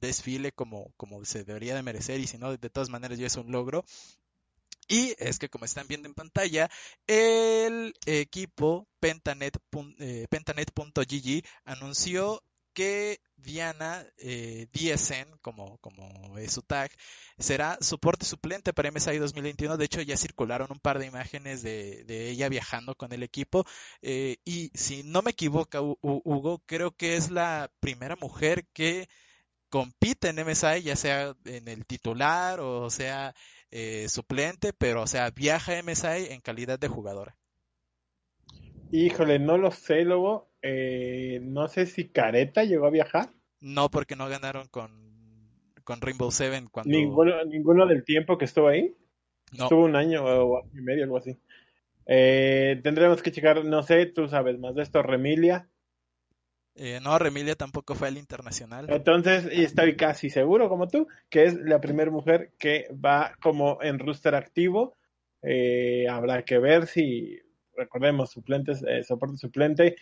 [0.00, 3.36] desfile como, como se debería de merecer y si no, de todas maneras ya es
[3.36, 3.84] un logro.
[4.88, 6.70] Y es que como están viendo en pantalla,
[7.08, 9.56] el equipo Pentanet,
[9.98, 12.40] eh, Pentanet.gg anunció
[12.76, 16.90] que Diana eh, DSN, como, como es su tag,
[17.38, 19.78] será soporte suplente para MSI 2021.
[19.78, 23.64] De hecho, ya circularon un par de imágenes de, ella viajando con el equipo.
[24.02, 29.08] Eh, y si no me equivoco, Hugo, creo que es la primera mujer que
[29.70, 33.34] compite en MSI, ya sea en el titular o sea
[33.70, 37.36] eh, suplente, pero o sea, viaja a MSI en calidad de jugadora.
[38.92, 40.50] Híjole, no lo sé, Lobo.
[40.62, 43.30] Eh, no sé si Careta llegó a viajar.
[43.60, 44.90] No, porque no ganaron con,
[45.84, 46.68] con Rainbow Seven.
[46.68, 46.90] Cuando...
[46.90, 48.94] ¿Ninguno, ¿Ninguno del tiempo que estuvo ahí?
[49.52, 51.38] Estuvo un año o y medio, algo así.
[52.04, 55.68] Eh, tendremos que checar, no sé, tú sabes más de esto, Remilia.
[56.74, 58.86] Eh, no, Remilia tampoco fue al internacional.
[58.90, 63.98] Entonces, estoy casi seguro, como tú, que es la primera mujer que va como en
[63.98, 64.96] rooster activo.
[66.08, 67.40] habrá que ver si
[67.76, 69.96] recordemos, suplentes, eh, soporte suplente,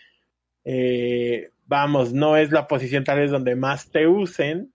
[0.65, 4.73] eh, vamos, no es la posición tal vez donde más te usen,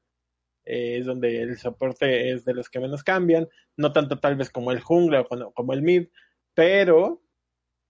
[0.66, 4.50] eh, es donde el soporte es de los que menos cambian, no tanto tal vez
[4.50, 6.08] como el jungla o como el mid,
[6.54, 7.24] pero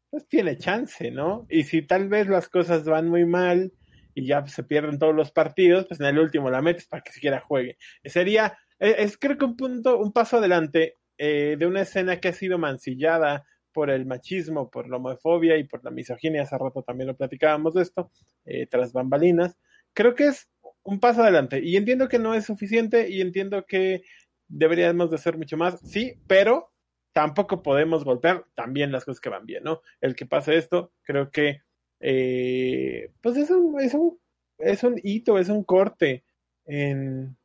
[0.10, 1.46] pues tiene chance, ¿no?
[1.50, 3.74] Y si tal vez las cosas van muy mal
[4.16, 7.12] y ya se pierden todos los partidos, pues en el último la metes para que
[7.12, 7.78] siquiera juegue.
[8.06, 12.58] Sería, es, creo que un punto, un paso adelante de una escena que ha sido
[12.58, 13.46] mancillada
[13.80, 17.74] por el machismo, por la homofobia y por la misoginia, hace rato también lo platicábamos
[17.76, 18.12] de esto,
[18.44, 19.56] eh, tras bambalinas,
[19.94, 20.50] creo que es
[20.84, 24.04] un paso adelante y entiendo que no es suficiente y entiendo que
[24.50, 26.74] deberíamos de hacer mucho más, sí, pero
[27.14, 29.80] tampoco podemos golpear también las cosas que van bien, ¿no?
[30.02, 31.62] El que pase esto, creo que
[32.02, 34.20] eh, pues es un, es, un,
[34.58, 36.26] es un hito, es un corte
[36.66, 37.38] en...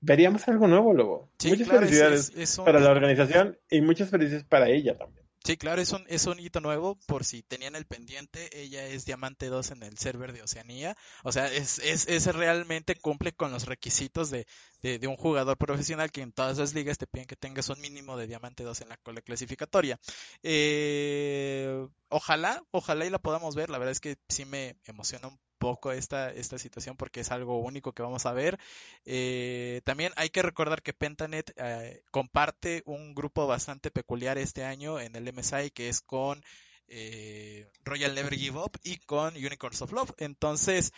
[0.00, 1.30] Veríamos algo nuevo, Lobo.
[1.44, 5.21] muchas felicidades para la organización y muchas felicidades para ella también.
[5.44, 9.04] Sí, claro, es un, es un hito nuevo, por si tenían el pendiente, ella es
[9.04, 13.50] Diamante 2 en el server de Oceanía, o sea, es, es, es realmente cumple con
[13.50, 14.46] los requisitos de,
[14.82, 18.16] de, un jugador profesional que en todas las ligas te piden que tengas un mínimo
[18.16, 19.98] de Diamante 2 en la cola clasificatoria.
[20.44, 25.40] Eh, ojalá, ojalá y la podamos ver, la verdad es que sí me emociona un
[25.62, 28.58] poco esta, esta situación porque es algo único que vamos a ver.
[29.04, 34.98] Eh, también hay que recordar que Pentanet eh, comparte un grupo bastante peculiar este año
[34.98, 36.42] en el MSI que es con
[36.88, 40.10] eh, Royal Never Give Up y con Unicorns of Love.
[40.18, 40.92] Entonces,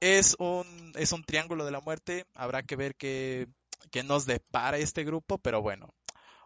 [0.00, 2.26] es un, es un triángulo de la muerte.
[2.34, 3.46] Habrá que ver qué,
[3.92, 5.94] qué nos depara este grupo, pero bueno.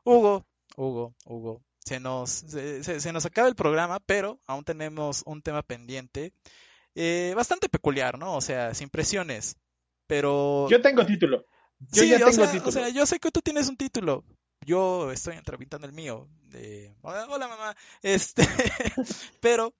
[0.05, 0.45] Hugo,
[0.77, 6.35] Hugo, Hugo, se nos, se, nos acaba el programa, pero aún tenemos un tema pendiente
[6.95, 8.36] eh, bastante peculiar, ¿no?
[8.36, 9.57] O sea, sin presiones.
[10.07, 10.68] Pero.
[10.70, 11.47] Yo tengo título.
[11.92, 12.68] Yo ya tengo título.
[12.68, 14.24] O sea, yo sé que tú tienes un título.
[14.64, 16.28] Yo estoy entrevistando el mío.
[16.45, 16.95] De...
[17.03, 17.76] Hola, mamá.
[18.03, 18.47] Este.
[19.40, 19.74] pero.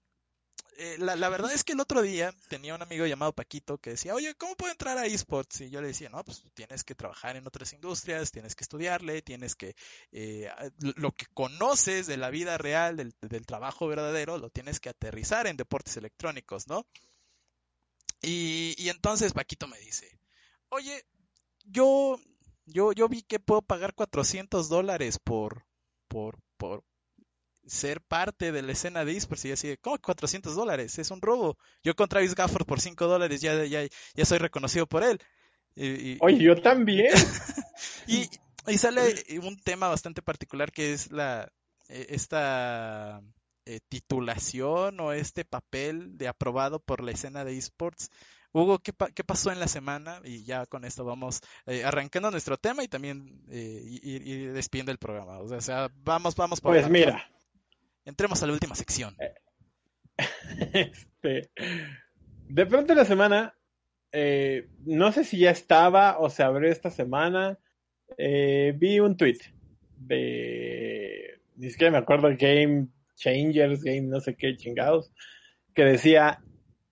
[0.77, 4.15] Eh, la, verdad es que el otro día tenía un amigo llamado Paquito que decía,
[4.15, 5.61] oye, ¿cómo puedo entrar a esports?
[5.61, 9.23] Y yo le decía, no, pues tienes que trabajar en otras industrias, tienes que estudiarle,
[9.23, 9.77] tienes que,
[10.11, 10.51] eh,
[10.97, 15.47] lo que conoces de la vida real, del, del, trabajo verdadero, lo tienes que aterrizar
[15.47, 16.87] en deportes electrónicos, ¿no?
[18.21, 20.19] Y, y entonces Paquito me dice,
[20.71, 21.05] oye,
[21.65, 22.19] yo,
[22.67, 25.67] yo, yo vi que puedo pagar 400 dólares por,
[26.09, 26.85] por, por,
[27.67, 30.99] ser parte de la escena de esports y así, ¿cómo 400 dólares?
[30.99, 31.57] Es un robo.
[31.83, 33.83] Yo con Travis Gafford por 5 dólares ya, ya,
[34.15, 35.21] ya soy reconocido por él.
[35.77, 37.13] Y, Oye, yo también.
[38.07, 38.29] y,
[38.67, 41.51] y, sale un tema bastante particular que es la
[41.89, 43.21] e, esta
[43.67, 48.11] eh, titulación o este papel de aprobado por la escena de esports.
[48.53, 50.21] Hugo, ¿qué, ¿qué, pasó en la semana?
[50.23, 55.39] Y ya con esto vamos eh, arrancando nuestro tema y también eh, despidiendo el programa.
[55.39, 57.29] O sea, vamos, vamos por Pues mira,
[58.05, 59.17] entremos a la última sección.
[60.73, 61.51] Este,
[62.49, 63.57] de pronto en la semana,
[64.13, 67.59] eh, no sé si ya estaba o se abrió esta semana,
[68.17, 69.39] eh, vi un tweet
[69.97, 75.13] de, ni siquiera me acuerdo, Game Changers, Game no sé qué chingados,
[75.75, 76.41] que decía,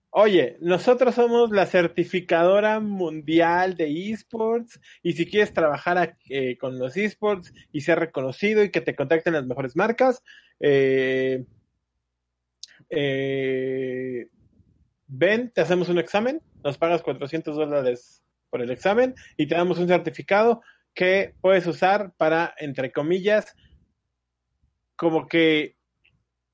[0.09, 6.97] oye, nosotros somos la certificadora mundial de esports y si quieres trabajar eh, con los
[6.97, 10.23] esports y ser reconocido y que te contacten las mejores marcas,
[10.59, 11.45] eh,
[12.89, 14.27] eh,
[15.07, 19.79] ven, te hacemos un examen, nos pagas 400 dólares por el examen y te damos
[19.79, 20.61] un certificado
[20.93, 23.55] que puedes usar para, entre comillas,
[24.95, 25.75] como que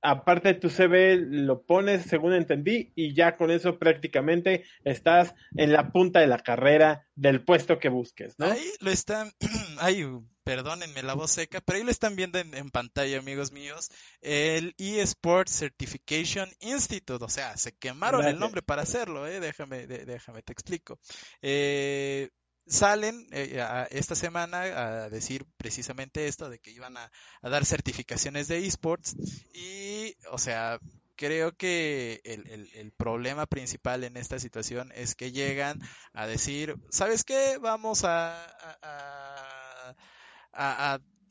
[0.02, 5.74] aparte de tu CV lo pones, según entendí, y ya con eso prácticamente estás en
[5.74, 8.45] la punta de la carrera del puesto que busques, ¿no?
[8.45, 9.32] Ahí lo están,
[9.80, 10.06] ay,
[10.50, 15.52] perdónenme la voz seca, pero ahí lo están viendo en, pantalla, amigos míos, el eSports
[15.52, 19.39] Certification Institute, o sea, se quemaron el nombre para hacerlo, ¿eh?
[19.39, 20.97] Déjame, déjame, te explico.
[21.43, 22.32] Eh,
[22.66, 27.12] salen eh, esta semana a decir precisamente esto de que iban a,
[27.43, 29.16] dar certificaciones de esports
[29.54, 30.80] y, o sea,
[31.16, 35.80] creo que el, problema principal en esta situación es que llegan
[36.14, 37.60] a decir, ¿sabes qué?
[37.62, 39.68] Vamos a, a, a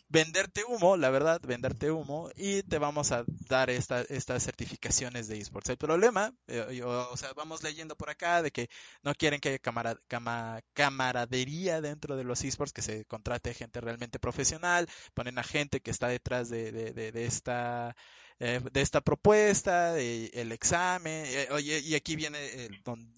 [0.09, 5.39] venderte humo, la verdad, venderte humo y te vamos a dar esta, estas certificaciones de
[5.39, 5.69] esports.
[5.69, 8.71] El problema, eh, o sea, vamos leyendo por acá de que
[9.03, 14.89] no quieren que haya camaradería dentro de los esports, que se contrate gente realmente profesional,
[15.15, 17.95] ponen a gente que está detrás de, de, esta
[18.39, 22.41] eh, de esta propuesta, el examen, eh, oye, y aquí vienen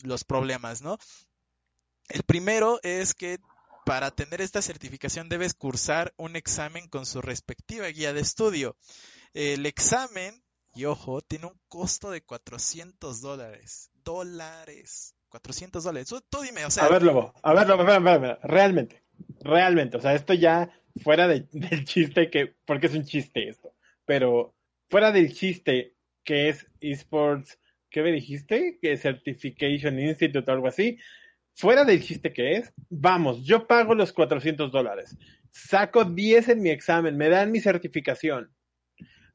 [0.02, 0.98] los problemas, ¿no?
[2.08, 3.38] El primero es que
[3.90, 8.76] para tener esta certificación debes cursar un examen con su respectiva guía de estudio.
[9.34, 10.32] El examen,
[10.76, 13.90] y ojo, tiene un costo de 400 dólares.
[14.04, 15.16] Dólares.
[15.28, 16.08] 400 dólares.
[16.08, 16.84] Tú, dime, o sea...
[16.84, 17.82] A ver, Lobo, a ver, Lobo,
[18.44, 19.02] realmente,
[19.40, 20.70] realmente, o sea, esto ya
[21.02, 23.74] fuera del chiste que, porque es un chiste esto,
[24.04, 24.54] pero
[24.88, 27.58] fuera del chiste que es esports,
[27.90, 28.78] ¿qué me dijiste?
[28.80, 30.96] Que Certification Institute o algo así,
[31.54, 35.16] fuera del chiste que es, vamos, yo pago los 400 dólares,
[35.50, 38.52] saco 10 en mi examen, me dan mi certificación,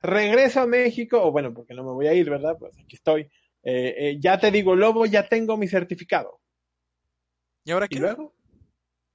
[0.01, 2.55] regreso a México, o bueno, porque no me voy a ir, ¿verdad?
[2.59, 3.21] Pues aquí estoy.
[3.63, 6.39] Eh, eh, ya te digo, Lobo, ya tengo mi certificado.
[7.63, 7.97] ¿Y ahora qué?
[7.97, 8.35] ¿Y luego?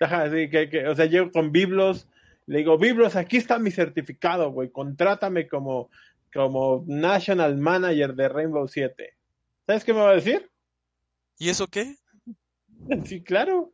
[0.00, 2.08] Ajá, sí, que, o sea, llego con Biblos,
[2.46, 5.90] le digo, Biblos, aquí está mi certificado, güey, contrátame como
[6.32, 9.16] como National Manager de Rainbow 7.
[9.66, 10.50] ¿Sabes qué me va a decir?
[11.38, 11.96] ¿Y eso qué?
[13.04, 13.72] Sí, claro.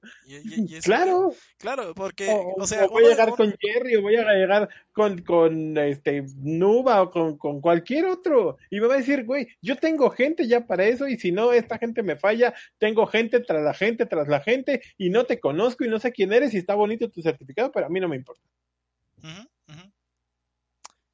[0.83, 1.33] claro.
[1.59, 5.77] Claro, porque, o, sea, voy a llegar con Jerry, o voy a llegar con, con
[5.79, 8.59] este Nuba o con, con, cualquier otro.
[8.71, 11.53] Y me va a decir, güey, yo tengo gente ya para eso, y si no,
[11.53, 15.41] esta gente me falla, tengo gente tras la gente, tras la gente, y no te
[15.41, 18.09] conozco y no sé quién eres, y está bonito tu certificado, pero a mí no
[18.09, 18.43] me importa.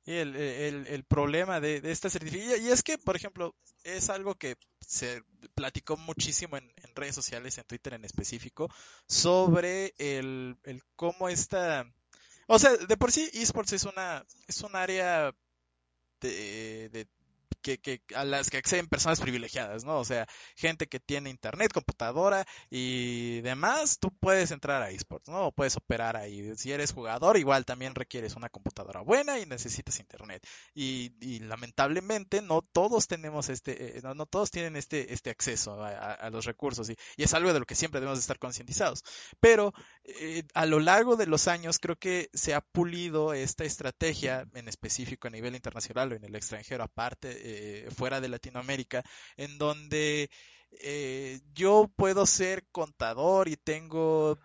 [0.07, 4.35] El, el, el, problema de, de esta certificación, y es que, por ejemplo, es algo
[4.35, 5.23] que se
[5.55, 8.69] platicó muchísimo en, en redes sociales, en Twitter en específico,
[9.07, 11.85] sobre el, el cómo esta...
[12.49, 15.33] O sea, de por sí esports es una es un área
[16.21, 17.07] de, de,
[17.63, 19.99] que, que, a las que acceden personas privilegiadas, ¿no?
[19.99, 25.53] O sea, gente que tiene internet, computadora y demás, tú puedes entrar a esports, ¿no?
[25.53, 26.53] Puedes operar ahí.
[26.57, 30.47] Si eres jugador, igual también requieres una computadora buena y necesitas internet.
[30.75, 35.83] Y, y lamentablemente no todos tenemos este, eh, no, no, todos tienen este, este acceso
[35.83, 39.05] a, los recursos y, y, es algo de lo que siempre debemos estar concientizados.
[39.41, 39.73] Pero
[40.05, 44.69] eh, a lo largo de los años creo que se ha pulido esta estrategia en
[44.69, 49.03] específico a nivel internacional o en el extranjero aparte eh, fuera de Latinoamérica,
[49.37, 50.31] en donde
[50.81, 54.39] eh, yo puedo ser contador y tengo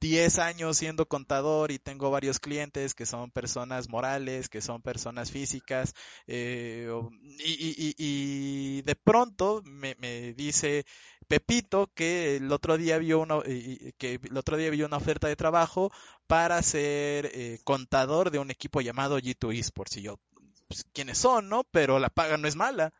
[0.00, 5.30] 10 años siendo contador y tengo varios clientes que son personas morales, que son personas
[5.30, 5.94] físicas,
[6.26, 6.88] eh,
[7.38, 10.84] y, y, de pronto me, me, dice
[11.28, 15.36] Pepito que el otro día vio una, que el otro día vio una oferta de
[15.36, 15.90] trabajo
[16.26, 20.18] para ser eh, contador de un equipo llamado G2 Esports y yo
[20.68, 21.64] pues, quiénes son, ¿no?
[21.70, 22.92] Pero la paga no es mala.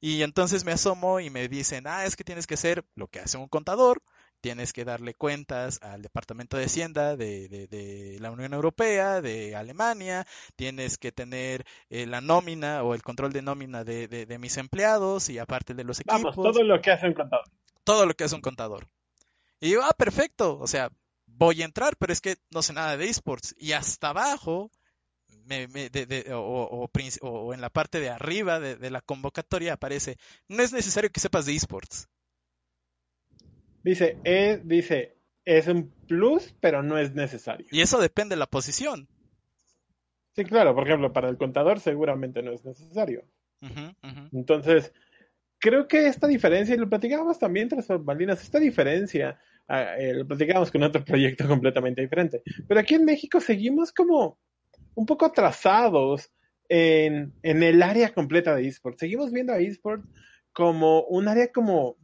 [0.00, 3.20] Y entonces me asomo y me dicen, ah, es que tienes que hacer lo que
[3.20, 4.02] hace un contador,
[4.40, 9.56] tienes que darle cuentas al Departamento de Hacienda de, de, de la Unión Europea, de
[9.56, 14.58] Alemania, tienes que tener eh, la nómina o el control de nómina de, de, mis
[14.58, 16.22] empleados y aparte de los equipos.
[16.22, 17.46] Vamos, todo lo que hace un contador.
[17.82, 18.86] Todo lo que hace un contador.
[19.60, 20.90] Y yo, ah, perfecto, o sea,
[21.26, 23.54] voy a entrar, pero es que no sé nada de esports.
[23.58, 24.70] Y hasta abajo
[25.46, 26.90] me, me, de, de, o, o,
[27.22, 30.16] o, en la parte de arriba de, de, la convocatoria aparece,
[30.48, 32.08] no es necesario que sepas de esports.
[33.82, 37.66] Dice, es, dice, es un plus, pero no es necesario.
[37.70, 39.08] Y eso depende de la posición.
[40.34, 43.24] Sí, claro, por ejemplo, para el contador seguramente no es necesario.
[43.62, 44.28] Uh -huh, uh -huh.
[44.32, 44.92] Entonces,
[45.58, 50.70] creo que esta diferencia, y lo platicábamos también tras bambalinas, esta diferencia, eh, lo platicábamos
[50.70, 52.42] con otro proyecto completamente diferente.
[52.68, 54.38] Pero aquí en México seguimos como
[54.96, 56.32] un poco atrasados
[56.68, 58.98] en, en el área completa de esports.
[58.98, 60.08] Seguimos viendo a esports
[60.52, 61.96] como un área como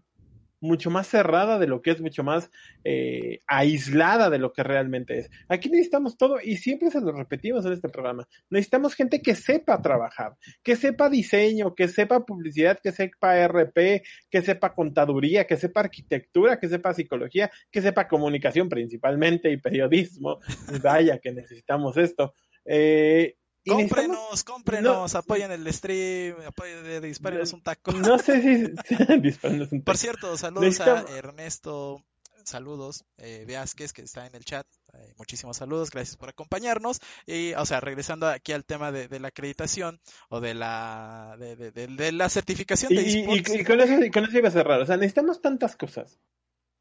[0.63, 2.51] mucho más cerrada de lo que es, mucho más
[2.85, 5.31] eh, aislada de lo que realmente es.
[5.49, 8.29] Aquí necesitamos todo y siempre se lo repetimos en este programa.
[8.49, 14.43] Necesitamos gente que sepa trabajar, que sepa diseño, que sepa publicidad, que sepa RP, que
[14.43, 20.39] sepa contaduría, que sepa arquitectura, que sepa psicología, que sepa comunicación principalmente y periodismo.
[20.83, 22.35] Vaya que necesitamos esto.
[22.65, 23.37] Eh,
[23.67, 27.93] cómprenos, cómprenos, no, apoyen el stream, apoyen, dispárenos un taco.
[27.93, 28.73] No sé si
[29.21, 29.85] dispárenos un taco.
[29.85, 31.11] Por cierto, saludos Necesitamos...
[31.11, 32.05] a Ernesto,
[32.45, 34.67] saludos, eh, Vázquez, que está en el chat.
[34.95, 37.01] Eh, muchísimos saludos, gracias por acompañarnos.
[37.27, 41.57] Y, o sea, regresando aquí al tema de, de la acreditación o de la de,
[41.57, 44.81] de, de la certificación de y, y, y, con eso, con eso iba a cerrar.
[44.81, 46.19] O sea, necesitamos tantas cosas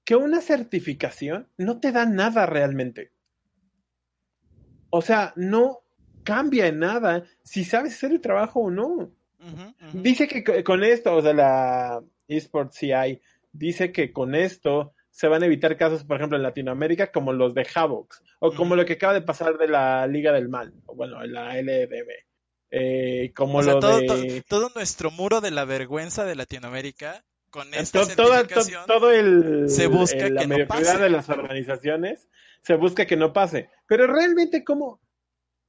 [0.04, 3.12] que una certificación no te da nada realmente.
[4.92, 5.82] O sea, no
[6.24, 8.88] cambia en nada si sabes hacer el trabajo o no.
[8.88, 10.02] Uh -huh, uh -huh.
[10.04, 13.20] Dice que con esto, o sea, la eSports CI
[13.52, 17.54] dice que con esto se van a evitar casos, por ejemplo, en Latinoamérica, como los
[17.54, 18.78] de Havox, o como uh -huh.
[18.78, 22.26] lo que acaba de pasar de la Liga del Mal, o bueno, la LDB.
[22.74, 24.08] Eh, como o sea, lo todo, de...
[24.08, 29.70] todo, todo, nuestro muro de la vergüenza de Latinoamérica, con esta todo, todo, todo el,
[29.70, 31.04] se busca el, la que no mediocridad pase.
[31.04, 32.30] de las organizaciones
[32.62, 33.70] se busca que no pase.
[33.88, 35.02] Pero realmente, ¿cómo,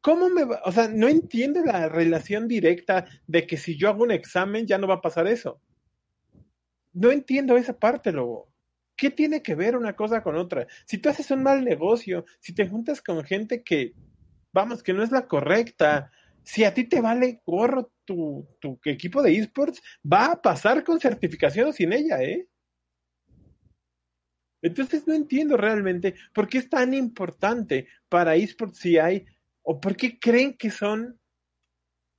[0.03, 0.61] ¿Cómo me va?
[0.65, 4.77] O sea, no entiende la relación directa de que si yo hago un examen ya
[4.77, 5.61] no va a pasar eso.
[6.93, 8.51] No entiendo esa parte, Lobo.
[8.97, 10.67] ¿Qué tiene que ver una cosa con otra?
[10.87, 13.95] Si tú haces un mal negocio, si te juntas con gente que,
[14.53, 16.11] vamos, que no es la correcta,
[16.43, 20.99] si a ti te vale gorro tu, tu equipo de esports, va a pasar con
[20.99, 22.49] certificación o sin ella, ¿eh?
[24.63, 29.27] Entonces no entiendo realmente por qué es tan importante para esports si hay
[29.63, 31.19] ¿O por qué creen que son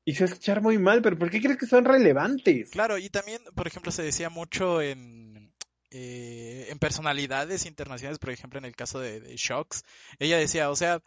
[0.06, 2.72] y se va a escuchar muy mal, pero ¿por qué crees que son relevantes?
[2.72, 5.54] Claro, y también, por ejemplo, se decía mucho en,
[5.92, 9.84] eh, en personalidades internacionales, por ejemplo, en el caso de, de Shocks,
[10.20, 11.02] ella decía, o sea,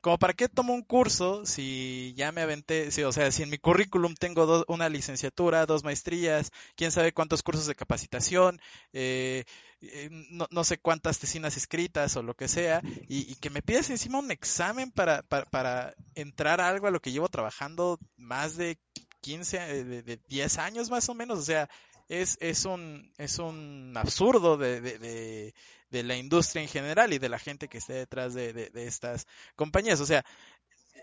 [0.00, 3.50] como para qué tomo un curso si ya me aventé, si, o sea, si en
[3.50, 8.60] mi currículum tengo una licenciatura, dos maestrías, quién sabe cuántos cursos de capacitación,
[8.92, 9.44] eh,
[9.82, 10.08] eh,
[10.50, 14.30] no, sé cuántas tesinas escritas o lo que sea, y, que me pidas encima un
[14.30, 18.78] examen para, para, entrar a algo a lo que llevo trabajando más de
[19.20, 21.68] 15, eh, de, de 10 años más o menos, o sea,
[22.10, 25.54] es, es, un, es un absurdo de, de,
[25.90, 30.00] de, la industria en general y de la gente que esté detrás de, estas compañías.
[30.00, 30.24] O sea,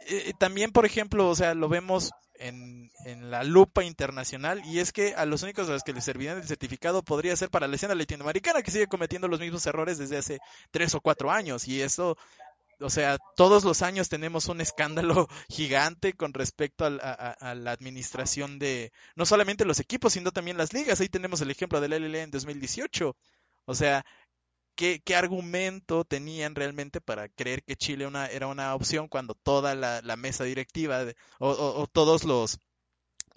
[0.08, 4.92] eh, también, por ejemplo, o sea, lo vemos en, en, la lupa internacional y es
[4.92, 7.78] que a los únicos a los que les servirían el certificado podría ser para la
[7.78, 10.40] escena latinoamericana que sigue cometiendo los mismos errores desde hace
[10.72, 12.18] tres o cuatro años y eso
[12.80, 18.92] o sea, todos los años tenemos un escándalo gigante con respecto a, la administración de
[19.16, 21.02] no solamente los equipos, sino también las ligas.
[21.02, 23.16] Ahí tenemos el ejemplo del LLE en 2018.
[23.66, 24.06] O sea,
[24.76, 30.16] ¿qué, argumento tenían realmente para creer que Chile una, era una opción cuando toda la,
[30.18, 31.06] mesa directiva
[31.40, 32.60] o todos los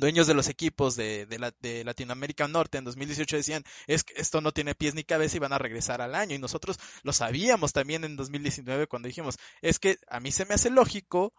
[0.01, 4.41] dueños de los equipos de, de, de, Latinoamérica Norte en 2018 decían, es que esto
[4.41, 6.35] no tiene pies ni cabeza y van a regresar al año.
[6.35, 10.55] Y nosotros lo sabíamos también en 2019 cuando dijimos, es que a mí se me
[10.55, 11.33] hace lógico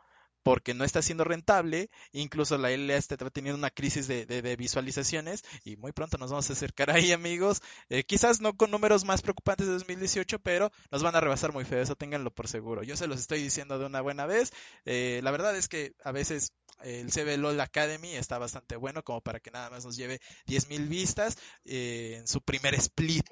[0.43, 5.43] porque no está siendo rentable, incluso la LA está teniendo una crisis de, de, visualizaciones
[5.63, 9.21] y muy pronto nos vamos a acercar ahí amigos, eh, quizás no con números más
[9.21, 12.97] preocupantes de 2018, pero nos van a rebasar muy feo, eso ténganlo por seguro, yo
[12.97, 14.51] se los estoy diciendo de una buena vez,
[14.85, 19.39] eh, la verdad es que a veces el CBLOL Academy está bastante bueno como para
[19.39, 23.25] que nada más nos lleve 10.000 vistas eh, en su primer split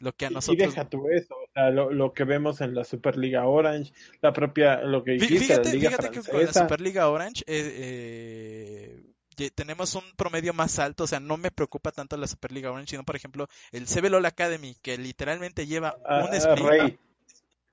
[0.00, 0.62] lo que a nosotros...
[0.62, 4.82] Y deja tú eso, o sea, lo, que vemos en la Superliga Orange, la propia,
[4.82, 9.02] lo que dijiste, fíjate, la Liga fíjate que con la Superliga Orange eh,
[9.38, 12.90] eh, tenemos un promedio más alto, o sea, no me preocupa tanto la Superliga Orange,
[12.90, 16.68] sino por ejemplo el CBLOL Academy, que literalmente lleva ah, un sprint.
[16.68, 16.98] Rey,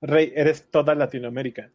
[0.02, 1.72] Rey, eres toda Latinoamérica.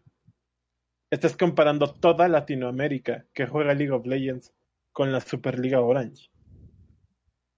[1.11, 4.53] Estás comparando toda Latinoamérica que juega League of Legends
[4.93, 6.31] con la Superliga Orange.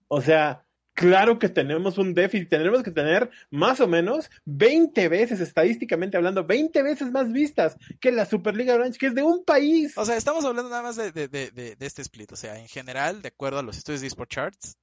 [0.08, 0.64] O sea,
[0.94, 6.44] Claro que tenemos un déficit, tenemos que tener más o menos 20 veces, estadísticamente hablando,
[6.44, 9.96] 20 veces más vistas que la Superliga Orange, que es de un país.
[9.96, 12.32] O sea, estamos hablando nada más de, de, de, este split.
[12.32, 14.76] O sea, en general, de acuerdo a los estudios de eSport Charts,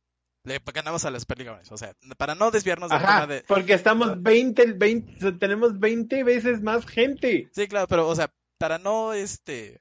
[0.45, 1.74] le ganamos a la Superliga Orange.
[1.74, 3.43] O sea, para no desviarnos del tema de.
[3.47, 7.49] Porque estamos 20, 20, tenemos 20 veces más gente.
[7.51, 9.80] Sí, claro, pero, o sea, para no este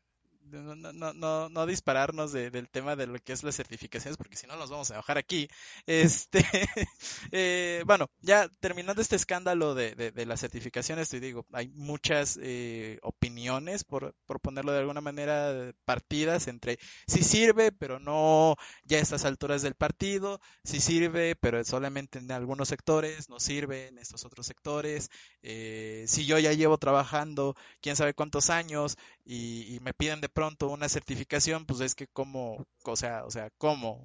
[0.51, 4.47] no, no, no, no dispararnos del tema de lo que es las certificaciones, porque si
[4.47, 5.49] no nos vamos a bajar aquí.
[5.87, 6.45] Este,
[7.33, 12.99] eh, bueno, ya terminando este escándalo de, de, las certificaciones, te digo, hay muchas eh,
[13.03, 19.01] opiniones, por, por ponerlo de alguna manera, partidas entre si sirve, pero no ya a
[19.01, 24.25] estas alturas del partido, si sirve, pero solamente en algunos sectores, no sirve en estos
[24.25, 25.11] otros sectores,
[25.43, 30.69] eh, si yo ya llevo trabajando quién sabe cuántos años y, me piden de pronto
[30.69, 34.05] una certificación, pues es que como, o sea, o sea, ¿cómo?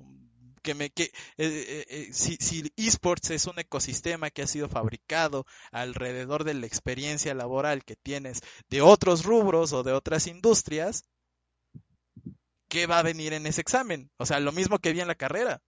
[0.63, 4.67] que me que eh, eh, eh, si, si esports es un ecosistema que ha sido
[4.67, 11.03] fabricado alrededor de la experiencia laboral que tienes de otros rubros o de otras industrias,
[12.67, 14.09] ¿qué va a venir en ese examen?
[14.17, 15.61] O sea, lo mismo que vi en la carrera.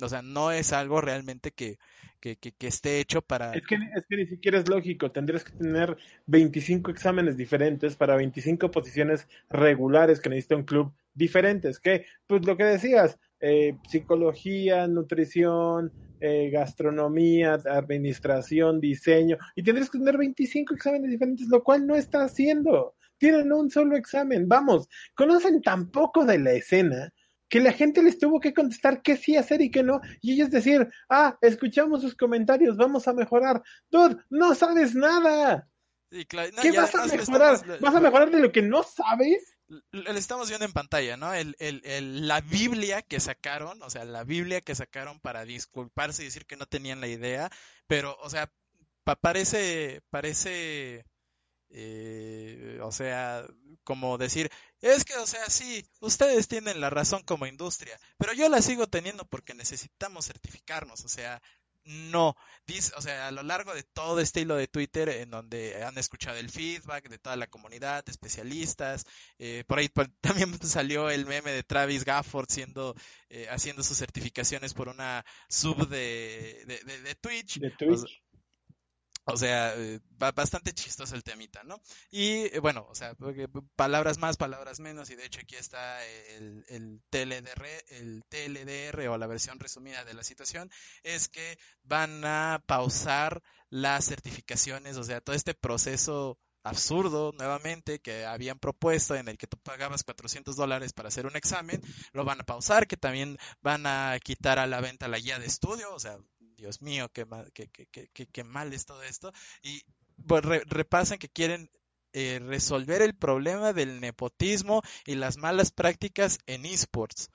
[0.00, 1.78] O sea, no es algo realmente que,
[2.20, 3.54] que, que, esté hecho para...
[3.54, 8.16] Es que, es que ni siquiera es lógico, tendrías que tener 25 exámenes diferentes para
[8.16, 14.86] 25 posiciones regulares que necesita un club diferentes, que, pues lo que decías, eh, psicología,
[14.86, 21.94] nutrición, eh, gastronomía, administración, diseño, y tendrías que tener 25 exámenes diferentes, lo cual no
[21.94, 22.94] está haciendo.
[23.18, 24.46] Tienen un solo examen.
[24.46, 27.12] Vamos, conocen tan poco de la escena
[27.48, 30.50] que la gente les tuvo que contestar qué sí hacer y qué no, y ellos
[30.50, 33.62] decir, ah, escuchamos sus comentarios, vamos a mejorar.
[33.90, 35.68] Dude, no sabes nada.
[36.10, 37.80] ¿Qué vas a mejorar?
[37.80, 39.56] ¿Vas a mejorar de lo que no sabes?
[39.90, 41.34] Le estamos viendo en pantalla, ¿no?
[41.34, 46.22] El, el, el, la Biblia que sacaron, o sea, la Biblia que sacaron para disculparse
[46.22, 47.50] y decir que no tenían la idea,
[47.88, 48.52] pero, o sea,
[49.20, 51.04] parece, parece
[51.70, 53.46] eh, o sea,
[53.84, 54.50] como decir,
[54.80, 58.86] es que, o sea, sí, ustedes tienen la razón como industria, pero yo la sigo
[58.86, 61.40] teniendo porque necesitamos certificarnos, o sea,
[61.86, 62.36] no,
[62.66, 65.96] dice, o sea, a lo largo de todo este hilo de Twitter, en donde han
[65.98, 69.06] escuchado el feedback de toda la comunidad, especialistas,
[69.38, 69.88] eh, por ahí
[70.20, 72.96] también salió el meme de Travis Gafford siendo,
[73.30, 77.02] eh, haciendo sus certificaciones por una sub de, de.
[77.60, 78.20] De Twitch.
[79.34, 81.82] O sea, eh, bastante chistoso el temita, ¿no?
[82.12, 83.16] Y eh, bueno, o sea,
[83.74, 89.18] palabras más, palabras menos, y de hecho aquí está el, el, TLDR, el TLDR o
[89.18, 90.70] la versión resumida de la situación,
[91.02, 98.26] es que van a pausar las certificaciones, o sea, todo este proceso absurdo nuevamente que
[98.26, 101.80] habían propuesto en el que tú pagabas 400 dólares para hacer un examen,
[102.12, 105.46] lo van a pausar, que también van a quitar a la venta la guía de
[105.46, 106.18] estudio, o sea,
[106.56, 109.32] Dios mío, qué mal, qué, qué, qué, qué mal es todo esto,
[109.62, 109.82] y
[110.26, 111.70] pues, repasan que quieren
[112.12, 117.30] eh, resolver el problema del nepotismo y las malas prácticas en esports.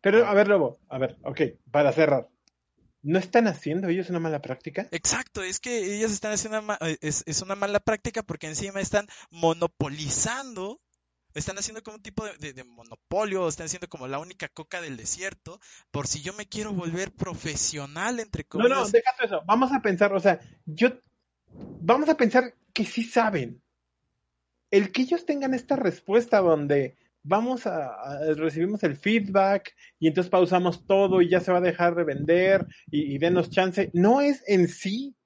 [0.00, 2.28] Pero, a ver, Lobo, a ver, ok, para cerrar.
[3.02, 4.86] ¿No están haciendo ellos una mala práctica?
[4.90, 9.06] Exacto, es que ellos están haciendo una, es, es una mala práctica porque encima están
[9.30, 10.80] monopolizando
[11.34, 15.60] están haciendo como un tipo de, monopolio, están haciendo como la única coca del desierto,
[15.90, 18.70] por si yo me quiero volver profesional, entre comillas.
[18.70, 19.42] No, no, déjate eso.
[19.46, 20.90] Vamos a pensar, o sea, yo.
[21.52, 23.62] Vamos a pensar que sí saben.
[24.70, 27.92] El que ellos tengan esta respuesta donde vamos a,
[28.34, 32.66] recibimos el feedback y entonces pausamos todo y ya se va a dejar de vender
[32.90, 33.90] y, y denos chance.
[33.92, 35.16] No es en sí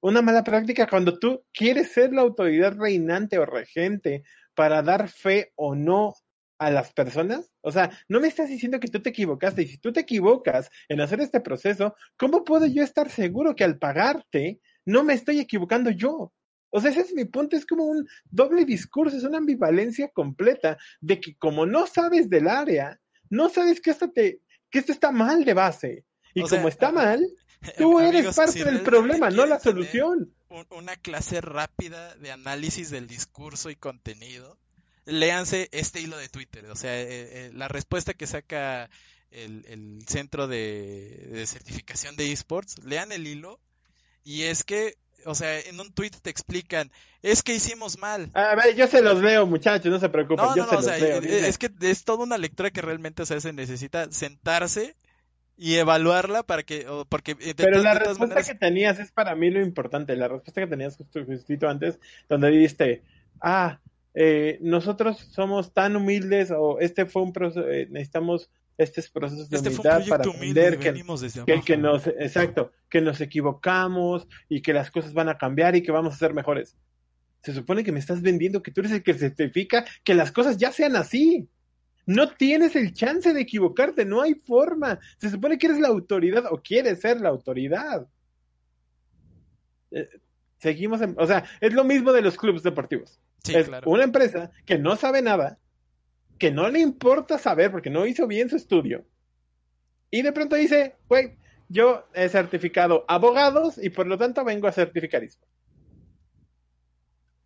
[0.00, 4.24] una mala práctica cuando tú quieres ser la autoridad reinante o regente
[4.54, 6.14] para dar fe o no
[6.58, 7.50] a las personas?
[7.60, 10.70] O sea, no me estás diciendo que tú te equivocaste y si tú te equivocas
[10.88, 15.40] en hacer este proceso, ¿cómo puedo yo estar seguro que al pagarte no me estoy
[15.40, 16.32] equivocando yo?
[16.76, 20.76] O sea, ese es mi punto, es como un doble discurso, es una ambivalencia completa
[21.00, 23.00] de que como no sabes del área,
[23.30, 24.40] no sabes que esto, te,
[24.70, 26.04] que esto está mal de base.
[26.34, 27.24] Y como está mal,
[27.78, 30.34] tú eres parte del problema, no la solución.
[30.70, 34.58] Una clase rápida de análisis del discurso y contenido.
[35.06, 38.88] Léanse este hilo de Twitter, o sea, eh, eh, la respuesta que saca
[39.30, 43.60] el, el centro de, de certificación de esports, lean el hilo
[44.22, 44.96] y es que
[45.26, 46.90] o sea, en un tweet te explican,
[47.22, 48.30] es que hicimos mal.
[48.34, 51.20] A ver, yo se los leo, muchachos, no se preocupen, yo se los leo.
[51.22, 54.96] Es que es toda una lectura que realmente, o sea, se necesita sentarse
[55.56, 57.36] y evaluarla para que, porque...
[57.56, 61.68] Pero la respuesta que tenías es para mí lo importante, la respuesta que tenías justo
[61.68, 61.98] antes,
[62.28, 63.02] donde dijiste,
[63.40, 63.80] ah,
[64.14, 69.56] eh, nosotros somos tan humildes o este fue un proceso, eh, necesitamos estos procesos de
[69.56, 75.12] este humildad para aprender que, que, nos, exacto, que nos equivocamos y que las cosas
[75.12, 76.76] van a cambiar y que vamos a ser mejores.
[77.42, 80.56] Se supone que me estás vendiendo que tú eres el que certifica que las cosas
[80.56, 81.48] ya sean así.
[82.06, 84.98] No tienes el chance de equivocarte, no hay forma.
[85.18, 88.06] Se supone que eres la autoridad o quieres ser la autoridad.
[89.90, 90.08] Eh,
[90.58, 93.20] seguimos en, o sea, es lo mismo de los clubes deportivos.
[93.48, 95.58] es una empresa que no sabe nada,
[96.38, 99.04] que no le importa saber porque no hizo bien su estudio.
[100.10, 101.36] Y de pronto dice, güey,
[101.68, 105.22] yo he certificado abogados y por lo tanto vengo a certificar.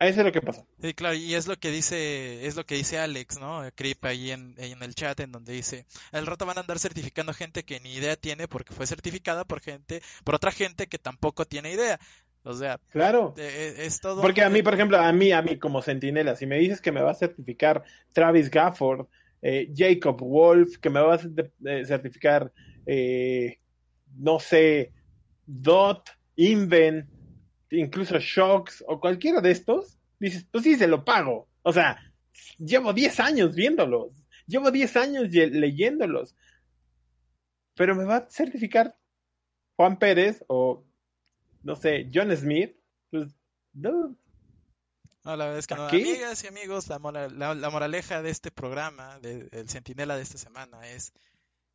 [0.01, 0.65] Eso es lo que pasa.
[0.81, 3.63] Sí, claro, y es lo que dice, es lo que dice Alex, ¿no?
[3.75, 7.33] Crip ahí en, en el chat en donde dice, al rato van a andar certificando
[7.35, 11.47] gente que ni idea tiene porque fue certificada por gente, por otra gente que tampoco
[11.47, 11.99] tiene idea.
[12.45, 13.35] O sea, claro.
[13.37, 14.23] E, es, todo.
[14.23, 16.93] Porque a mí, por ejemplo, a mí, a mí como centinela, si me dices que
[16.93, 17.83] me va a certificar
[18.13, 19.07] Travis Gafford,
[19.43, 22.53] eh, Jacob Wolf, que me va a certificar,
[22.87, 23.59] eh,
[24.17, 24.93] no sé,
[25.45, 27.09] Dot, Inven,
[27.71, 31.49] incluso Shocks o cualquiera de estos, dices, pues sí, se lo pago.
[31.63, 31.99] O sea,
[32.59, 34.13] llevo 10 años viéndolos,
[34.47, 36.35] llevo 10 años leyéndolos.
[37.75, 38.97] Pero me va a certificar
[39.77, 40.85] Juan Pérez o
[41.63, 42.77] no sé, John Smith,
[43.11, 43.35] pues,
[43.73, 44.17] no.
[45.25, 45.89] la verdad es que no.
[45.89, 51.13] Amigas y amigos, la, moraleja de este programa, del de, Centinela de esta semana, es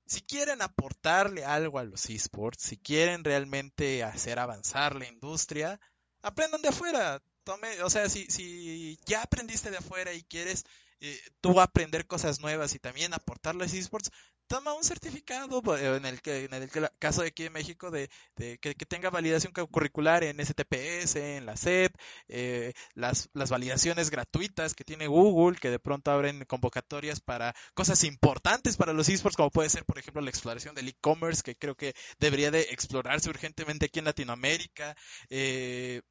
[0.05, 5.79] si quieren aportarle algo a los esports, si quieren realmente hacer avanzar la industria,
[6.21, 7.21] aprendan de afuera.
[7.43, 10.63] Tome, o sea, si, si ya aprendiste de afuera y quieres
[11.01, 14.11] eh, tú aprender cosas nuevas y también aportarle a los esports,
[14.53, 18.07] toma un certificado eh, en el, que, en el caso de aquí en México de,
[18.35, 21.95] que, tenga validación curricular en STPS, en la SEP,
[22.27, 28.03] eh, las, las validaciones gratuitas que tiene Google, que de pronto abren convocatorias para cosas
[28.03, 31.73] importantes para los esports, como puede ser, por ejemplo, la exploración del e-commerce, que creo
[31.73, 34.95] que debería de explorarse urgentemente aquí en Latinoamérica.
[35.31, 36.03] Eh,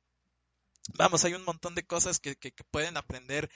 [0.99, 3.49] vamos, hay un montón de cosas que, que pueden aprender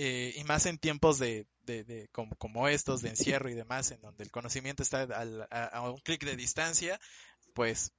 [0.00, 4.22] eh, y más en tiempos de, de, como, estos, de encierro y demás, en donde
[4.22, 5.02] el conocimiento está
[5.50, 7.00] a, un clic de distancia,
[7.52, 7.90] pues,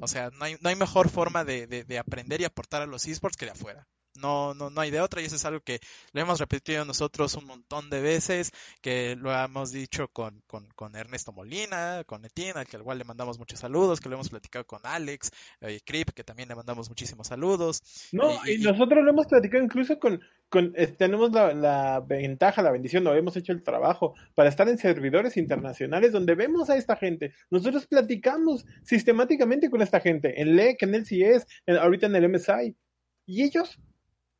[0.00, 3.06] o sea, no hay, no hay mejor forma de, de, aprender y aportar a los
[3.08, 3.88] esports que de afuera.
[4.18, 5.80] No, no, no hay de otra y eso es algo que
[6.12, 10.96] lo hemos repetido nosotros un montón de veces, que lo hemos dicho con, con, con
[10.96, 14.30] Ernesto Molina, con Etienne, al que al cual le mandamos muchos saludos, que lo hemos
[14.30, 17.82] platicado con Alex, eh, Crip, que también le mandamos muchísimos saludos.
[18.12, 22.70] No, y, nosotros lo hemos platicado incluso con, con eh, tenemos la, la, ventaja, la
[22.70, 26.96] bendición, no hemos hecho el trabajo para estar en servidores internacionales donde vemos a esta
[26.96, 27.32] gente.
[27.50, 31.46] Nosotros platicamos sistemáticamente con esta gente, en LEC, en el CS,
[31.80, 32.76] ahorita en el MSI.
[33.26, 33.78] Y ellos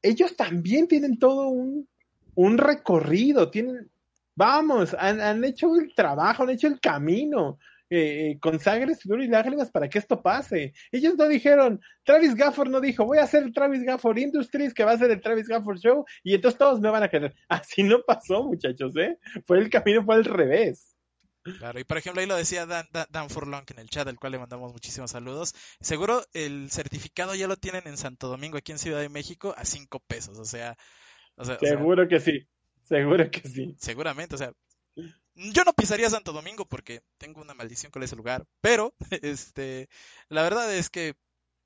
[0.03, 1.88] ellos también tienen todo un,
[2.34, 3.90] un recorrido, tienen,
[4.34, 7.59] vamos, han, han, hecho el trabajo, han hecho el camino.
[7.90, 10.74] Eh, eh con sangre, sudor y lágrimas para que esto pase.
[10.92, 14.92] Ellos no dijeron, Travis Gafford no dijo, voy a hacer Travis Gafford Industries, que va
[14.92, 17.34] a ser el Travis Gafford Show, y entonces todos me van a querer.
[17.49, 19.18] Así no pasó, muchachos, ¿eh?
[19.46, 20.97] Fue el camino, fue al revés.
[21.59, 24.32] Claro, y por ejemplo ahí lo decía Dan, Dan, Furlong en el chat, al cual
[24.32, 25.55] le mandamos muchísimos saludos.
[25.80, 29.64] Seguro el certificado ya lo tienen en Santo Domingo, aquí en Ciudad de México, a
[29.64, 30.76] cinco pesos, o sea...
[31.36, 32.49] O sea seguro que sí,
[32.82, 33.76] seguro que sí.
[33.78, 34.53] Seguramente, o sea,
[35.34, 39.88] yo no pisaría Santo Domingo porque tengo una maldición con ese lugar, pero este,
[40.28, 41.14] la verdad es que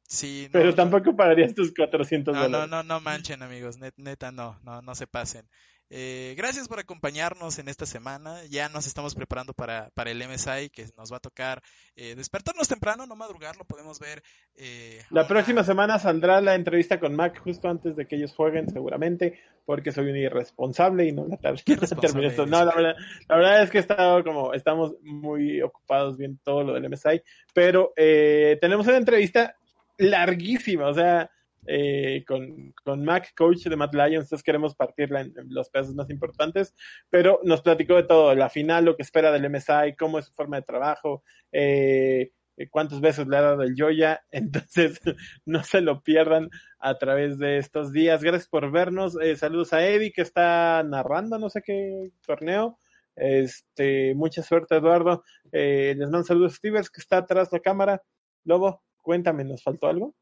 [0.06, 0.48] sí.
[0.52, 2.52] pero tampoco pagarías tus 400 dólares.
[2.52, 5.48] No, no, no, manchen amigos, neta no, no, no se pasen.
[5.94, 8.38] Eh, gracias por acompañarnos en esta semana.
[8.48, 11.62] Ya nos estamos preparando para, para el MSI que nos va a tocar
[11.96, 14.22] eh, despertarnos temprano, no madrugar, lo podemos ver.
[14.56, 18.70] Eh, la próxima semana saldrá la entrevista con Mac justo antes de que ellos jueguen,
[18.70, 22.46] seguramente, porque soy un irresponsable y no la terminé esto.
[22.52, 22.94] No, la verdad,
[23.28, 27.22] la verdad es que he estado como, estamos muy ocupados viendo todo lo del MSI,
[27.52, 29.56] pero tenemos una entrevista
[29.98, 31.30] larguísima, o sea,
[31.66, 36.10] eh, con, con, Mac, coach de Matt Lions, entonces queremos partirla en, los pedazos más
[36.10, 36.74] importantes,
[37.08, 40.32] pero nos platicó de todo, la final, lo que espera del MSI, cómo es su
[40.32, 42.32] forma de trabajo, eh,
[42.70, 45.00] cuántos veces le ha dado el Joya, entonces
[45.46, 46.50] no se lo pierdan
[46.80, 48.22] a través de estos días.
[48.22, 52.78] Gracias por vernos, eh, saludos a Eddie que está narrando no sé qué torneo.
[53.14, 55.22] Este, mucha suerte, Eduardo.
[55.52, 58.02] les mando saludos a Stevens, que está atrás de la cámara.
[58.44, 60.14] Lobo, cuéntame, ¿nos faltó algo?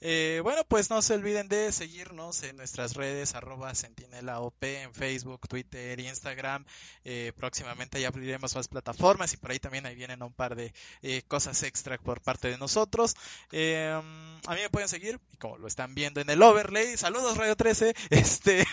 [0.00, 5.48] Eh, bueno, pues no se olviden de seguirnos en nuestras redes arroba sentinelaop en Facebook,
[5.48, 6.64] Twitter, Instagram.
[7.04, 10.74] Eh, próximamente ya abriremos más plataformas y por ahí también ahí vienen un par de
[11.02, 13.14] eh, cosas extra por parte de nosotros.
[13.52, 14.02] a
[14.54, 16.96] mí me pueden seguir, como lo están viendo en el overlay.
[16.96, 18.66] Saludos Radio 13, este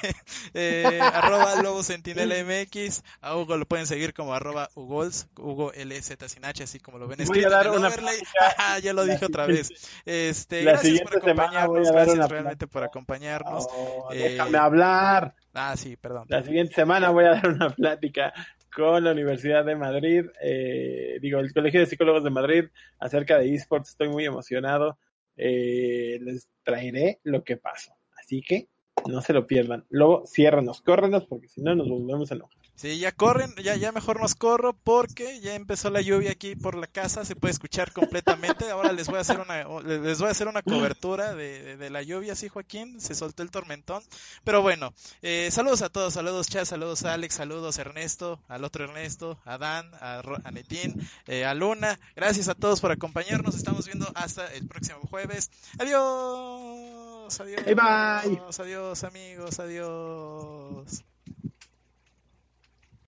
[1.02, 3.04] arroba lobo sentinela mx.
[3.22, 7.08] A Hugo lo pueden seguir como arroba Hugols, Hugo LZ sin H, así como lo
[7.08, 8.18] ven escrito en el overlay.
[8.84, 9.70] ya lo dije otra vez.
[10.06, 13.68] Este, gracias por acompañarnos, gracias realmente por acompañarnos.
[14.12, 15.36] Eh, déjame hablar.
[15.54, 16.26] Ah, sí, perdón.
[16.30, 18.34] La siguiente semana voy a dar una plática
[18.76, 22.66] con la Universidad de Madrid, eh, digo, el Colegio de Psicólogos de Madrid
[23.00, 23.90] acerca de esports.
[23.90, 24.98] Estoy muy emocionado.
[25.36, 27.94] Eh, les traeré lo que pasó.
[28.18, 28.70] Así que
[29.08, 29.86] no se lo pierdan.
[29.90, 32.63] Luego ciérranos, córrenos, porque si no nos volvemos a enojar.
[32.76, 36.76] Sí, ya corren, ya, ya mejor nos corro porque ya empezó la lluvia aquí por
[36.76, 38.70] la casa, se puede escuchar completamente.
[38.72, 42.02] Ahora les voy a hacer una, les voy a hacer una cobertura de, de, la
[42.02, 44.02] lluvia, sí, Joaquín, se soltó el tormentón.
[44.44, 48.86] Pero bueno, eh, saludos a todos, saludos Chas, saludos a Alex, saludos Ernesto, al otro
[48.86, 52.00] Ernesto, a Dan, a, a Netín, eh, a Luna.
[52.16, 55.52] Gracias a todos por acompañarnos, estamos viendo hasta el próximo jueves.
[55.78, 57.64] Adiós, adiós.
[57.66, 58.42] Bye.
[58.58, 61.13] Adiós amigos, adiós.